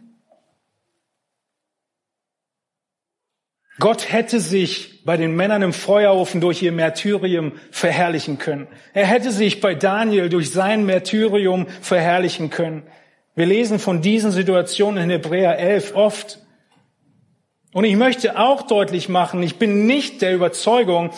Gott 3.79 4.11
hätte 4.11 4.41
sich 4.41 5.05
bei 5.05 5.19
den 5.19 5.37
Männern 5.37 5.61
im 5.61 5.75
Feuerofen 5.75 6.41
durch 6.41 6.63
ihr 6.63 6.73
Märtyrium 6.73 7.53
verherrlichen 7.71 8.39
können. 8.39 8.67
Er 8.95 9.05
hätte 9.05 9.31
sich 9.31 9.61
bei 9.61 9.75
Daniel 9.75 10.31
durch 10.31 10.51
sein 10.51 10.87
Märtyrium 10.87 11.67
verherrlichen 11.83 12.49
können. 12.49 12.85
Wir 13.35 13.45
lesen 13.45 13.79
von 13.79 14.01
diesen 14.01 14.31
Situationen 14.31 15.05
in 15.05 15.11
Hebräer 15.11 15.59
11 15.59 15.95
oft. 15.95 16.39
Und 17.75 17.85
ich 17.85 17.97
möchte 17.97 18.39
auch 18.39 18.63
deutlich 18.63 19.11
machen, 19.11 19.43
ich 19.43 19.59
bin 19.59 19.87
nicht 19.87 20.23
der 20.23 20.35
Überzeugung, 20.35 21.11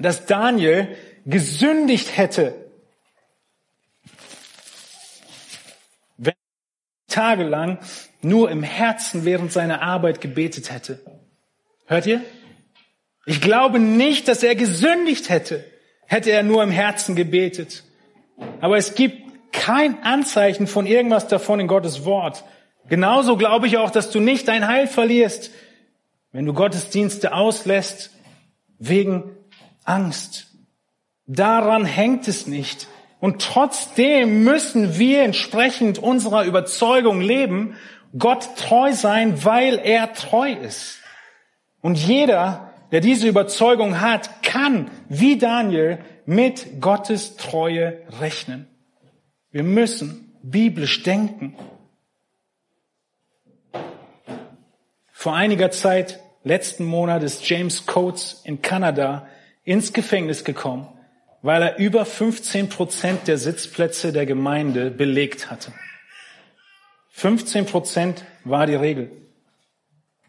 dass 0.00 0.26
Daniel 0.26 0.96
gesündigt 1.26 2.16
hätte, 2.16 2.54
wenn 6.16 6.32
er 6.32 7.14
tagelang 7.14 7.78
nur 8.22 8.50
im 8.50 8.62
Herzen 8.62 9.24
während 9.24 9.52
seiner 9.52 9.82
Arbeit 9.82 10.20
gebetet 10.20 10.72
hätte. 10.72 11.00
Hört 11.86 12.06
ihr? 12.06 12.22
Ich 13.26 13.40
glaube 13.40 13.78
nicht, 13.78 14.28
dass 14.28 14.42
er 14.42 14.54
gesündigt 14.54 15.28
hätte, 15.28 15.64
hätte 16.06 16.30
er 16.30 16.42
nur 16.42 16.62
im 16.62 16.70
Herzen 16.70 17.14
gebetet. 17.14 17.84
Aber 18.60 18.76
es 18.76 18.94
gibt 18.94 19.52
kein 19.52 20.02
Anzeichen 20.02 20.66
von 20.66 20.86
irgendwas 20.86 21.28
davon 21.28 21.60
in 21.60 21.66
Gottes 21.66 22.04
Wort. 22.04 22.44
Genauso 22.88 23.36
glaube 23.36 23.66
ich 23.66 23.76
auch, 23.76 23.90
dass 23.90 24.10
du 24.10 24.20
nicht 24.20 24.48
dein 24.48 24.66
Heil 24.66 24.86
verlierst, 24.86 25.50
wenn 26.32 26.46
du 26.46 26.54
Gottesdienste 26.54 27.34
auslässt 27.34 28.10
wegen 28.78 29.36
Angst. 29.88 30.46
Daran 31.26 31.84
hängt 31.84 32.28
es 32.28 32.46
nicht. 32.46 32.88
Und 33.20 33.42
trotzdem 33.42 34.44
müssen 34.44 34.98
wir 34.98 35.22
entsprechend 35.22 35.98
unserer 35.98 36.44
Überzeugung 36.44 37.20
leben, 37.20 37.74
Gott 38.16 38.56
treu 38.56 38.92
sein, 38.92 39.44
weil 39.44 39.78
er 39.78 40.12
treu 40.14 40.52
ist. 40.52 41.00
Und 41.80 41.98
jeder, 41.98 42.72
der 42.90 43.00
diese 43.00 43.28
Überzeugung 43.28 44.00
hat, 44.00 44.42
kann, 44.42 44.90
wie 45.08 45.36
Daniel, 45.36 45.98
mit 46.24 46.80
Gottes 46.80 47.36
Treue 47.36 48.02
rechnen. 48.20 48.66
Wir 49.50 49.62
müssen 49.62 50.32
biblisch 50.42 51.02
denken. 51.02 51.56
Vor 55.10 55.34
einiger 55.34 55.70
Zeit, 55.70 56.20
letzten 56.44 56.84
Monat, 56.84 57.22
ist 57.22 57.48
James 57.48 57.86
Coates 57.86 58.40
in 58.44 58.62
Kanada 58.62 59.26
ins 59.68 59.92
Gefängnis 59.92 60.44
gekommen, 60.44 60.88
weil 61.42 61.60
er 61.62 61.78
über 61.78 62.06
15 62.06 62.70
Prozent 62.70 63.28
der 63.28 63.36
Sitzplätze 63.36 64.14
der 64.14 64.24
Gemeinde 64.24 64.90
belegt 64.90 65.50
hatte. 65.50 65.74
15 67.10 67.66
Prozent 67.66 68.24
war 68.44 68.66
die 68.66 68.76
Regel. 68.76 69.10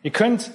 Ihr 0.03 0.11
könnt 0.11 0.51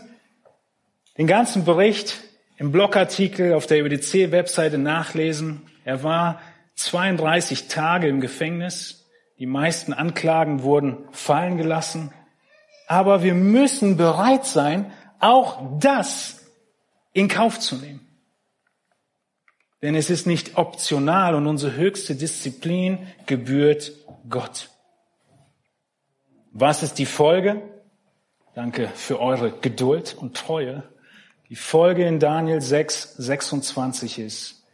den 1.16 1.26
ganzen 1.26 1.64
Bericht 1.64 2.20
im 2.58 2.72
Blogartikel 2.72 3.54
auf 3.54 3.66
der 3.66 3.82
UDC-Webseite 3.82 4.76
nachlesen. 4.76 5.62
Er 5.86 6.02
war 6.02 6.42
32 6.74 7.68
Tage 7.68 8.08
im 8.08 8.20
Gefängnis. 8.20 9.06
Die 9.38 9.46
meisten 9.46 9.94
Anklagen 9.94 10.62
wurden 10.62 11.08
fallen 11.10 11.56
gelassen. 11.56 12.12
Aber 12.86 13.22
wir 13.22 13.34
müssen 13.34 13.96
bereit 13.96 14.44
sein, 14.44 14.92
auch 15.20 15.78
das 15.80 16.44
in 17.14 17.28
Kauf 17.28 17.58
zu 17.58 17.76
nehmen. 17.76 18.03
Denn 19.84 19.94
es 19.96 20.08
ist 20.08 20.26
nicht 20.26 20.56
optional 20.56 21.34
und 21.34 21.46
unsere 21.46 21.76
höchste 21.76 22.14
Disziplin 22.14 23.06
gebührt 23.26 23.92
Gott. 24.30 24.70
Was 26.52 26.82
ist 26.82 26.94
die 26.94 27.04
Folge? 27.04 27.60
Danke 28.54 28.88
für 28.94 29.20
eure 29.20 29.50
Geduld 29.50 30.16
und 30.18 30.38
Treue. 30.38 30.84
Die 31.50 31.54
Folge 31.54 32.06
in 32.06 32.18
Daniel 32.18 32.62
6, 32.62 33.16
26 33.18 34.20
ist, 34.20 34.64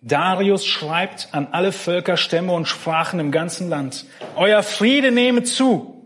Darius 0.00 0.64
schreibt 0.64 1.28
an 1.32 1.48
alle 1.52 1.70
Völker, 1.70 2.16
Stämme 2.16 2.54
und 2.54 2.66
Sprachen 2.66 3.20
im 3.20 3.32
ganzen 3.32 3.68
Land, 3.68 4.06
Euer 4.36 4.62
Friede 4.62 5.10
nehme 5.10 5.42
zu. 5.42 6.02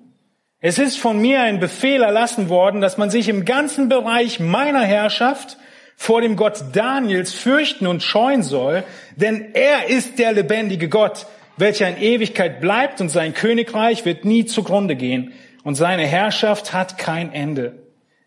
Es 0.58 0.80
ist 0.80 0.98
von 0.98 1.20
mir 1.20 1.42
ein 1.42 1.60
Befehl 1.60 2.02
erlassen 2.02 2.48
worden, 2.48 2.80
dass 2.80 2.98
man 2.98 3.10
sich 3.10 3.28
im 3.28 3.44
ganzen 3.44 3.88
Bereich 3.88 4.40
meiner 4.40 4.82
Herrschaft 4.82 5.56
vor 5.96 6.20
dem 6.20 6.36
Gott 6.36 6.62
Daniels 6.72 7.32
fürchten 7.32 7.86
und 7.86 8.02
scheuen 8.02 8.42
soll, 8.42 8.84
denn 9.16 9.54
er 9.54 9.88
ist 9.88 10.18
der 10.18 10.32
lebendige 10.32 10.88
Gott, 10.88 11.26
welcher 11.56 11.88
in 11.88 12.02
Ewigkeit 12.02 12.60
bleibt 12.60 13.00
und 13.00 13.08
sein 13.08 13.34
Königreich 13.34 14.04
wird 14.04 14.24
nie 14.24 14.44
zugrunde 14.44 14.96
gehen 14.96 15.32
und 15.62 15.76
seine 15.76 16.06
Herrschaft 16.06 16.72
hat 16.72 16.98
kein 16.98 17.32
Ende. 17.32 17.84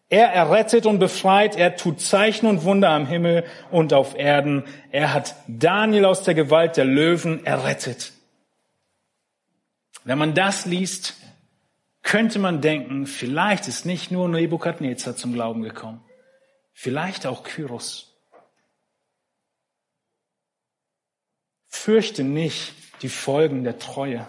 Er 0.10 0.28
errettet 0.28 0.86
und 0.86 1.00
befreit, 1.00 1.58
er 1.58 1.76
tut 1.76 2.00
Zeichen 2.00 2.48
und 2.48 2.64
Wunder 2.64 2.90
am 2.90 3.08
Himmel 3.08 3.44
und 3.72 3.92
auf 3.94 4.18
Erden. 4.18 4.64
Er 4.92 5.14
hat 5.14 5.36
Daniel 5.48 6.06
aus 6.06 6.24
der 6.24 6.34
Gewalt 6.34 6.78
der 6.78 6.86
Löwen 6.86 7.46
errettet. 7.46 8.14
Wenn 10.06 10.18
man 10.18 10.34
das 10.34 10.66
liest, 10.66 11.16
könnte 12.04 12.40
man 12.40 12.62
denken, 12.62 13.06
vielleicht 13.06 13.68
ist 13.68 13.86
nicht 13.86 14.10
nur 14.10 14.30
Nebukadnezar 14.30 15.18
zum 15.18 15.34
Glauben 15.34 15.62
gekommen, 15.62 16.00
vielleicht 16.78 17.26
auch 17.26 17.44
Kyros. 17.44 18.14
Fürchte 21.68 22.24
nicht 22.24 22.76
die 23.02 23.10
Folgen 23.10 23.64
der 23.64 23.80
Treue. 23.80 24.28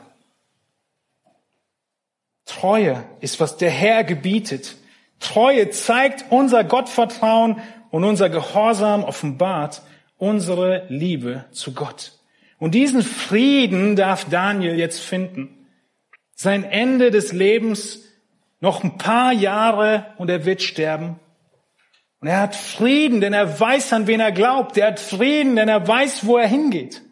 Treue 2.46 3.04
ist, 3.20 3.38
was 3.38 3.58
der 3.58 3.70
Herr 3.70 4.02
gebietet. 4.02 4.76
Treue 5.20 5.68
zeigt 5.68 6.32
unser 6.32 6.64
Gottvertrauen 6.64 7.61
und 7.90 8.04
unser 8.04 8.30
Gehorsam 8.30 9.04
offenbart 9.04 9.82
unsere 10.16 10.87
Liebe 10.88 11.44
zu 11.50 11.74
Gott. 11.74 12.18
Und 12.58 12.74
diesen 12.74 13.02
Frieden 13.02 13.94
darf 13.94 14.24
Daniel 14.24 14.78
jetzt 14.78 15.00
finden. 15.00 15.66
Sein 16.34 16.64
Ende 16.64 17.11
des 17.11 17.32
Lebens 17.32 18.04
noch 18.61 18.82
ein 18.82 18.96
paar 18.96 19.34
Jahre 19.34 20.14
und 20.16 20.30
er 20.30 20.46
wird 20.46 20.62
sterben. 20.62 21.20
Und 22.20 22.28
er 22.28 22.40
hat 22.40 22.57
Frieden, 22.57 23.20
denn 23.20 23.33
er 23.33 23.61
weiß, 23.61 23.92
an 23.92 24.07
wen 24.07 24.20
er 24.20 24.33
glaubt. 24.33 24.76
Er 24.76 24.88
hat 24.88 25.00
Frieden, 25.00 25.57
denn 25.57 25.68
er 25.68 25.87
weiß, 25.87 26.26
wo 26.26 26.37
er 26.37 26.48
hingeht. 26.48 27.02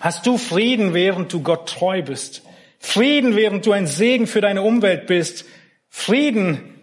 Hast 0.00 0.26
du 0.26 0.36
Frieden, 0.36 0.94
während 0.94 1.32
du 1.32 1.42
Gott 1.42 1.68
treu 1.68 2.02
bist? 2.02 2.42
Frieden, 2.78 3.36
während 3.36 3.64
du 3.64 3.72
ein 3.72 3.86
Segen 3.86 4.26
für 4.26 4.40
deine 4.40 4.62
Umwelt 4.62 5.06
bist? 5.06 5.44
Frieden, 5.88 6.76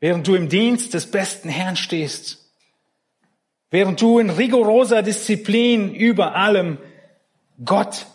während 0.00 0.26
du 0.26 0.34
im 0.34 0.48
Dienst 0.48 0.94
des 0.94 1.10
besten 1.10 1.48
Herrn 1.48 1.76
stehst, 1.76 2.52
während 3.70 4.00
du 4.00 4.18
in 4.18 4.30
rigoroser 4.30 5.02
Disziplin 5.02 5.94
über 5.94 6.34
allem 6.34 6.78
Gott 7.64 8.06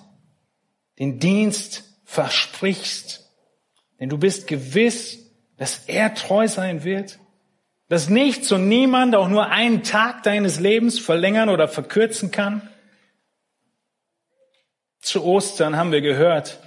den 1.00 1.20
Dienst 1.20 1.84
versprichst, 2.06 3.30
denn 4.00 4.10
du 4.10 4.18
bist 4.18 4.48
gewiss, 4.48 5.23
dass 5.64 5.86
er 5.88 6.14
treu 6.14 6.46
sein 6.50 6.84
wird, 6.84 7.20
dass 7.88 8.10
nichts 8.10 8.52
und 8.52 8.68
niemand 8.68 9.16
auch 9.16 9.30
nur 9.30 9.48
einen 9.48 9.82
Tag 9.82 10.22
deines 10.24 10.60
Lebens 10.60 11.00
verlängern 11.00 11.48
oder 11.48 11.70
verkürzen 11.70 12.32
kann. 12.32 12.68
Zu 15.00 15.24
Ostern 15.24 15.78
haben 15.78 15.94
wir 15.94 16.02
gehört, 16.02 16.60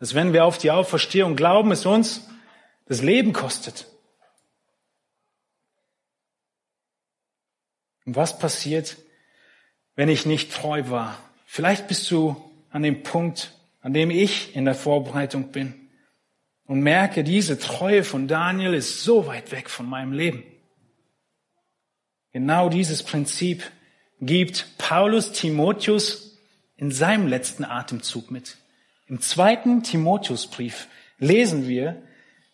dass 0.00 0.16
wenn 0.16 0.32
wir 0.32 0.44
auf 0.44 0.58
die 0.58 0.72
Auferstehung 0.72 1.36
glauben, 1.36 1.70
es 1.70 1.86
uns 1.86 2.28
das 2.86 3.02
Leben 3.02 3.32
kostet. 3.32 3.86
Und 8.04 8.16
was 8.16 8.36
passiert, 8.40 8.96
wenn 9.94 10.08
ich 10.08 10.26
nicht 10.26 10.52
treu 10.52 10.82
war? 10.88 11.16
Vielleicht 11.46 11.86
bist 11.86 12.10
du 12.10 12.34
an 12.70 12.82
dem 12.82 13.04
Punkt, 13.04 13.52
an 13.80 13.92
dem 13.94 14.10
ich 14.10 14.56
in 14.56 14.64
der 14.64 14.74
Vorbereitung 14.74 15.52
bin 15.52 15.79
und 16.70 16.82
merke, 16.82 17.24
diese 17.24 17.58
Treue 17.58 18.04
von 18.04 18.28
Daniel 18.28 18.74
ist 18.74 19.02
so 19.02 19.26
weit 19.26 19.50
weg 19.50 19.68
von 19.68 19.86
meinem 19.86 20.12
Leben. 20.12 20.44
Genau 22.32 22.68
dieses 22.68 23.02
Prinzip 23.02 23.64
gibt 24.20 24.78
Paulus 24.78 25.32
Timotheus 25.32 26.38
in 26.76 26.92
seinem 26.92 27.26
letzten 27.26 27.64
Atemzug 27.64 28.30
mit. 28.30 28.56
Im 29.08 29.20
zweiten 29.20 29.82
Timotheusbrief 29.82 30.86
lesen 31.18 31.66
wir, 31.66 32.04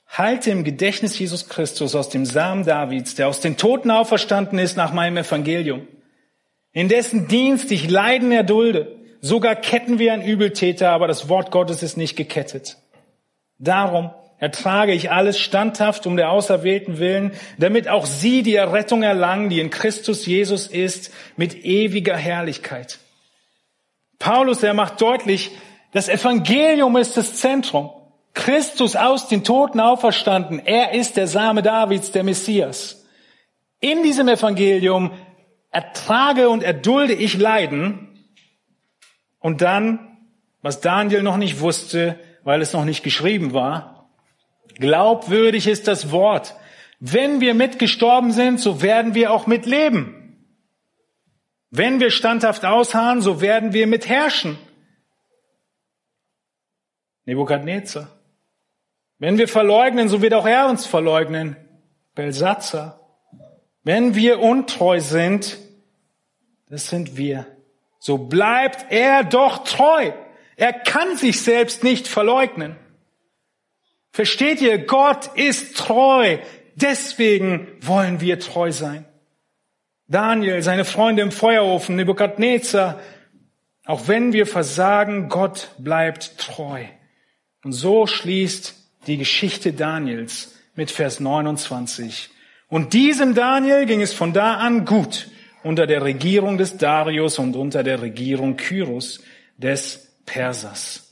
Halte 0.08 0.50
im 0.50 0.64
Gedächtnis 0.64 1.18
Jesus 1.18 1.50
Christus 1.50 1.94
aus 1.94 2.08
dem 2.08 2.24
Samen 2.24 2.64
Davids, 2.64 3.16
der 3.16 3.28
aus 3.28 3.42
den 3.42 3.58
Toten 3.58 3.90
auferstanden 3.90 4.58
ist 4.58 4.78
nach 4.78 4.94
meinem 4.94 5.18
Evangelium, 5.18 5.86
in 6.72 6.88
dessen 6.88 7.28
Dienst 7.28 7.70
ich 7.70 7.90
Leiden 7.90 8.32
erdulde. 8.32 8.96
Sogar 9.20 9.56
ketten 9.56 9.98
wir 9.98 10.14
einen 10.14 10.26
Übeltäter, 10.26 10.88
aber 10.88 11.06
das 11.06 11.28
Wort 11.28 11.50
Gottes 11.50 11.82
ist 11.82 11.98
nicht 11.98 12.16
gekettet. 12.16 12.78
Darum 13.58 14.10
ertrage 14.38 14.92
ich 14.92 15.10
alles 15.10 15.38
standhaft 15.38 16.06
um 16.06 16.16
der 16.16 16.30
Auserwählten 16.30 16.98
willen, 16.98 17.32
damit 17.58 17.88
auch 17.88 18.06
sie 18.06 18.42
die 18.42 18.54
Errettung 18.54 19.02
erlangen, 19.02 19.48
die 19.48 19.60
in 19.60 19.70
Christus 19.70 20.26
Jesus 20.26 20.66
ist, 20.66 21.12
mit 21.36 21.64
ewiger 21.64 22.16
Herrlichkeit. 22.16 22.98
Paulus, 24.18 24.62
er 24.62 24.74
macht 24.74 25.00
deutlich, 25.00 25.50
das 25.92 26.08
Evangelium 26.08 26.96
ist 26.96 27.16
das 27.16 27.36
Zentrum. 27.36 27.90
Christus 28.34 28.96
aus 28.96 29.28
den 29.28 29.44
Toten 29.44 29.80
auferstanden. 29.80 30.60
Er 30.64 30.92
ist 30.92 31.16
der 31.16 31.26
Same 31.26 31.62
Davids, 31.62 32.12
der 32.12 32.22
Messias. 32.22 33.06
In 33.80 34.02
diesem 34.02 34.28
Evangelium 34.28 35.12
ertrage 35.70 36.50
und 36.50 36.62
erdulde 36.62 37.14
ich 37.14 37.38
Leiden. 37.38 38.26
Und 39.38 39.62
dann, 39.62 40.18
was 40.60 40.82
Daniel 40.82 41.22
noch 41.22 41.38
nicht 41.38 41.60
wusste, 41.60 42.18
weil 42.46 42.62
es 42.62 42.72
noch 42.72 42.84
nicht 42.84 43.02
geschrieben 43.02 43.54
war, 43.54 44.08
glaubwürdig 44.76 45.66
ist 45.66 45.88
das 45.88 46.12
Wort. 46.12 46.54
Wenn 47.00 47.40
wir 47.40 47.54
mitgestorben 47.54 48.30
sind, 48.30 48.60
so 48.60 48.82
werden 48.82 49.16
wir 49.16 49.32
auch 49.32 49.48
mitleben. 49.48 50.46
Wenn 51.70 51.98
wir 51.98 52.12
standhaft 52.12 52.64
ausharren, 52.64 53.20
so 53.20 53.40
werden 53.40 53.72
wir 53.72 53.88
mitherrschen. 53.88 54.56
Nebukadnezar. 57.24 58.16
Wenn 59.18 59.38
wir 59.38 59.48
verleugnen, 59.48 60.08
so 60.08 60.22
wird 60.22 60.32
auch 60.32 60.46
er 60.46 60.68
uns 60.68 60.86
verleugnen. 60.86 61.56
Belsatzer. 62.14 63.00
Wenn 63.82 64.14
wir 64.14 64.38
untreu 64.38 65.00
sind, 65.00 65.58
das 66.68 66.86
sind 66.86 67.16
wir. 67.16 67.44
So 67.98 68.18
bleibt 68.18 68.92
er 68.92 69.24
doch 69.24 69.64
treu. 69.64 70.12
Er 70.56 70.72
kann 70.72 71.16
sich 71.16 71.40
selbst 71.42 71.84
nicht 71.84 72.08
verleugnen. 72.08 72.76
Versteht 74.12 74.62
ihr? 74.62 74.78
Gott 74.78 75.30
ist 75.34 75.76
treu. 75.76 76.38
Deswegen 76.74 77.68
wollen 77.80 78.20
wir 78.20 78.40
treu 78.40 78.72
sein. 78.72 79.04
Daniel, 80.08 80.62
seine 80.62 80.84
Freunde 80.84 81.22
im 81.22 81.32
Feuerofen, 81.32 81.96
Nebukadnezar, 81.96 83.00
auch 83.84 84.08
wenn 84.08 84.32
wir 84.32 84.46
versagen, 84.46 85.28
Gott 85.28 85.70
bleibt 85.78 86.38
treu. 86.38 86.84
Und 87.62 87.72
so 87.72 88.06
schließt 88.06 88.74
die 89.06 89.16
Geschichte 89.16 89.72
Daniels 89.72 90.54
mit 90.74 90.90
Vers 90.90 91.20
29. 91.20 92.30
Und 92.68 92.94
diesem 92.94 93.34
Daniel 93.34 93.86
ging 93.86 94.00
es 94.00 94.12
von 94.12 94.32
da 94.32 94.54
an 94.56 94.84
gut 94.84 95.28
unter 95.62 95.86
der 95.86 96.02
Regierung 96.02 96.58
des 96.58 96.76
Darius 96.76 97.38
und 97.38 97.56
unter 97.56 97.82
der 97.82 98.00
Regierung 98.00 98.56
Kyros 98.56 99.22
des 99.56 100.05
Persers. 100.26 101.06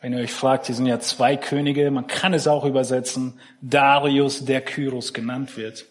Wenn 0.00 0.12
ihr 0.12 0.18
euch 0.18 0.32
fragt, 0.32 0.66
hier 0.66 0.74
sind 0.74 0.86
ja 0.86 1.00
zwei 1.00 1.36
Könige, 1.36 1.90
man 1.90 2.06
kann 2.06 2.34
es 2.34 2.46
auch 2.46 2.64
übersetzen, 2.64 3.40
Darius, 3.62 4.44
der 4.44 4.60
Kyros 4.60 5.14
genannt 5.14 5.56
wird. 5.56 5.86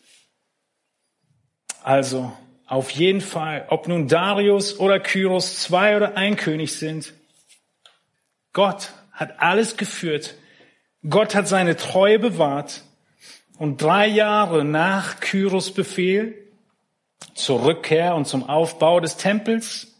Also, 1.82 2.32
auf 2.68 2.92
jeden 2.92 3.22
Fall, 3.22 3.66
ob 3.70 3.88
nun 3.88 4.08
Darius 4.08 4.80
oder 4.80 5.00
Kyros 5.00 5.60
zwei 5.60 5.98
oder 5.98 6.16
ein 6.16 6.36
König 6.36 6.78
sind, 6.78 7.14
Gott 8.52 8.92
hat 9.12 9.40
alles 9.40 9.78
geführt. 9.78 10.36
Gott 11.10 11.36
hat 11.36 11.48
seine 11.48 11.76
Treue 11.76 12.20
bewahrt. 12.20 12.84
Und 13.58 13.82
drei 13.82 14.08
Jahre 14.08 14.64
nach 14.64 15.20
Kyros 15.20 15.74
Befehl 15.74 16.36
zur 17.34 17.66
Rückkehr 17.66 18.16
und 18.16 18.26
zum 18.26 18.48
Aufbau 18.48 19.00
des 19.00 19.18
Tempels, 19.18 19.93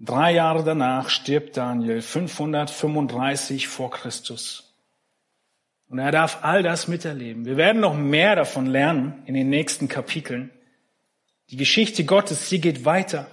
drei 0.00 0.32
Jahre 0.32 0.64
danach 0.64 1.08
stirbt 1.08 1.56
Daniel 1.56 2.02
535 2.02 3.68
vor 3.68 3.90
Christus. 3.90 4.68
Und 5.88 5.98
er 5.98 6.12
darf 6.12 6.38
all 6.42 6.62
das 6.62 6.86
miterleben. 6.88 7.46
Wir 7.46 7.56
werden 7.56 7.80
noch 7.80 7.94
mehr 7.94 8.36
davon 8.36 8.66
lernen 8.66 9.22
in 9.26 9.34
den 9.34 9.48
nächsten 9.48 9.88
Kapiteln. 9.88 10.50
Die 11.50 11.56
Geschichte 11.56 12.04
Gottes, 12.04 12.48
sie 12.48 12.60
geht 12.60 12.84
weiter. 12.84 13.26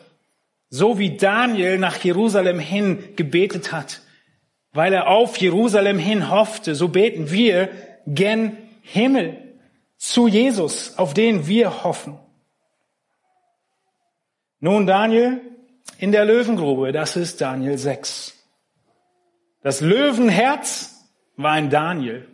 So 0.70 0.98
wie 0.98 1.18
Daniel 1.18 1.78
nach 1.78 2.02
Jerusalem 2.04 2.60
hin 2.60 3.16
gebetet 3.16 3.72
hat, 3.72 4.02
weil 4.72 4.94
er 4.94 5.08
auf 5.08 5.38
Jerusalem 5.38 6.00
hin 6.00 6.30
hoffte, 6.30 6.76
so 6.76 6.88
beten 6.88 7.30
wir 7.32 7.70
gen 8.08 8.58
Himmel 8.82 9.38
zu 9.98 10.28
Jesus, 10.28 10.98
auf 10.98 11.14
den 11.14 11.48
wir 11.48 11.84
hoffen. 11.84 12.18
Nun 14.60 14.88
Daniel 14.88 15.42
in 15.98 16.12
der 16.12 16.26
Löwengrube, 16.26 16.92
das 16.92 17.16
ist 17.16 17.42
Daniel 17.42 17.78
6. 17.78 18.34
Das 19.62 19.82
Löwenherz 19.82 21.06
war 21.38 21.54
ein 21.54 21.70
Daniel. 21.70 22.28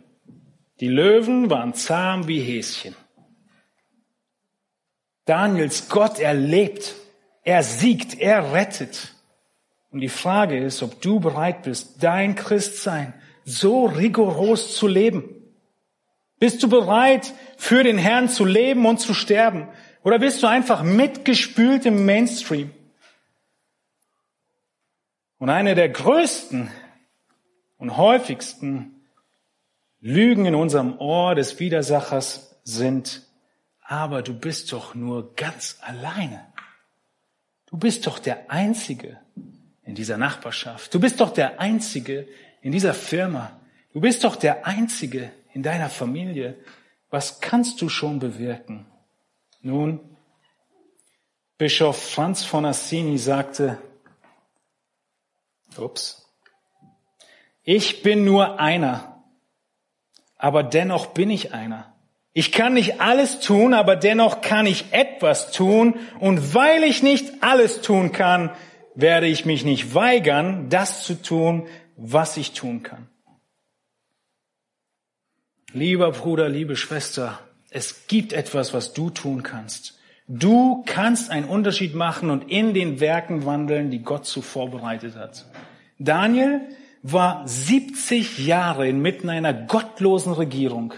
Die 0.80 0.88
Löwen 0.88 1.48
waren 1.48 1.74
zahm 1.74 2.28
wie 2.28 2.40
Häschen. 2.40 2.96
Daniels 5.24 5.88
Gott 5.88 6.18
erlebt, 6.18 6.94
er 7.44 7.62
siegt, 7.62 8.20
er 8.20 8.52
rettet. 8.52 9.14
Und 9.90 10.00
die 10.00 10.08
Frage 10.08 10.58
ist, 10.58 10.82
ob 10.82 11.00
du 11.00 11.20
bereit 11.20 11.62
bist, 11.62 12.02
dein 12.02 12.34
Christsein 12.34 13.14
so 13.44 13.86
rigoros 13.86 14.76
zu 14.76 14.86
leben. 14.88 15.28
Bist 16.38 16.62
du 16.62 16.68
bereit, 16.68 17.32
für 17.56 17.84
den 17.84 17.98
Herrn 17.98 18.28
zu 18.28 18.44
leben 18.44 18.84
und 18.86 18.98
zu 18.98 19.14
sterben? 19.14 19.68
Oder 20.02 20.18
bist 20.18 20.42
du 20.42 20.48
einfach 20.48 20.82
mitgespült 20.82 21.86
im 21.86 22.04
Mainstream? 22.04 22.72
Und 25.42 25.50
eine 25.50 25.74
der 25.74 25.88
größten 25.88 26.70
und 27.76 27.96
häufigsten 27.96 29.02
Lügen 29.98 30.46
in 30.46 30.54
unserem 30.54 30.96
Ohr 31.00 31.34
des 31.34 31.58
Widersachers 31.58 32.60
sind, 32.62 33.22
aber 33.80 34.22
du 34.22 34.38
bist 34.38 34.70
doch 34.72 34.94
nur 34.94 35.34
ganz 35.34 35.78
alleine. 35.80 36.46
Du 37.66 37.76
bist 37.76 38.06
doch 38.06 38.20
der 38.20 38.52
Einzige 38.52 39.18
in 39.82 39.96
dieser 39.96 40.16
Nachbarschaft. 40.16 40.94
Du 40.94 41.00
bist 41.00 41.20
doch 41.20 41.34
der 41.34 41.58
Einzige 41.58 42.28
in 42.60 42.70
dieser 42.70 42.94
Firma. 42.94 43.60
Du 43.92 44.00
bist 44.00 44.22
doch 44.22 44.36
der 44.36 44.64
Einzige 44.64 45.32
in 45.54 45.64
deiner 45.64 45.88
Familie. 45.88 46.56
Was 47.10 47.40
kannst 47.40 47.82
du 47.82 47.88
schon 47.88 48.20
bewirken? 48.20 48.86
Nun, 49.60 49.98
Bischof 51.58 52.00
Franz 52.00 52.44
von 52.44 52.64
Assini 52.64 53.18
sagte, 53.18 53.78
ups, 55.78 56.28
ich 57.64 58.02
bin 58.02 58.24
nur 58.24 58.58
einer 58.58 59.12
aber 60.42 60.64
dennoch 60.64 61.06
bin 61.06 61.30
ich 61.30 61.54
einer. 61.54 61.94
Ich 62.32 62.50
kann 62.50 62.74
nicht 62.74 63.00
alles 63.00 63.38
tun, 63.38 63.74
aber 63.74 63.94
dennoch 63.94 64.40
kann 64.40 64.66
ich 64.66 64.86
etwas 64.90 65.52
tun. 65.52 65.94
Und 66.18 66.52
weil 66.52 66.82
ich 66.82 67.04
nicht 67.04 67.44
alles 67.44 67.80
tun 67.80 68.10
kann, 68.10 68.50
werde 68.96 69.28
ich 69.28 69.44
mich 69.44 69.64
nicht 69.64 69.94
weigern, 69.94 70.68
das 70.68 71.04
zu 71.04 71.14
tun, 71.14 71.68
was 71.96 72.36
ich 72.36 72.54
tun 72.54 72.82
kann. 72.82 73.08
Lieber 75.72 76.10
Bruder, 76.10 76.48
liebe 76.48 76.74
Schwester, 76.74 77.38
es 77.70 78.08
gibt 78.08 78.32
etwas, 78.32 78.74
was 78.74 78.94
du 78.94 79.10
tun 79.10 79.44
kannst. 79.44 79.96
Du 80.28 80.82
kannst 80.86 81.30
einen 81.30 81.46
Unterschied 81.46 81.94
machen 81.94 82.30
und 82.30 82.50
in 82.50 82.74
den 82.74 83.00
Werken 83.00 83.44
wandeln, 83.44 83.90
die 83.90 84.02
Gott 84.02 84.24
so 84.24 84.40
vorbereitet 84.40 85.16
hat. 85.16 85.46
Daniel 85.98 86.60
war 87.02 87.46
70 87.46 88.38
Jahre 88.46 88.88
inmitten 88.88 89.28
einer 89.28 89.52
gottlosen 89.52 90.32
Regierung, 90.32 90.94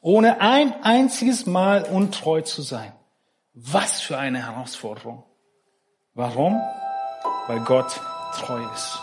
ohne 0.00 0.40
ein 0.40 0.72
einziges 0.84 1.46
Mal 1.46 1.82
untreu 1.82 2.42
zu 2.42 2.62
sein. 2.62 2.92
Was 3.54 4.00
für 4.00 4.16
eine 4.16 4.46
Herausforderung. 4.46 5.24
Warum? 6.14 6.60
Weil 7.48 7.60
Gott 7.60 8.00
treu 8.34 8.60
ist. 8.72 8.98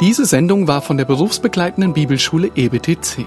Diese 0.00 0.26
Sendung 0.26 0.68
war 0.68 0.80
von 0.80 0.96
der 0.96 1.04
berufsbegleitenden 1.04 1.92
Bibelschule 1.92 2.52
EBTC. 2.54 3.26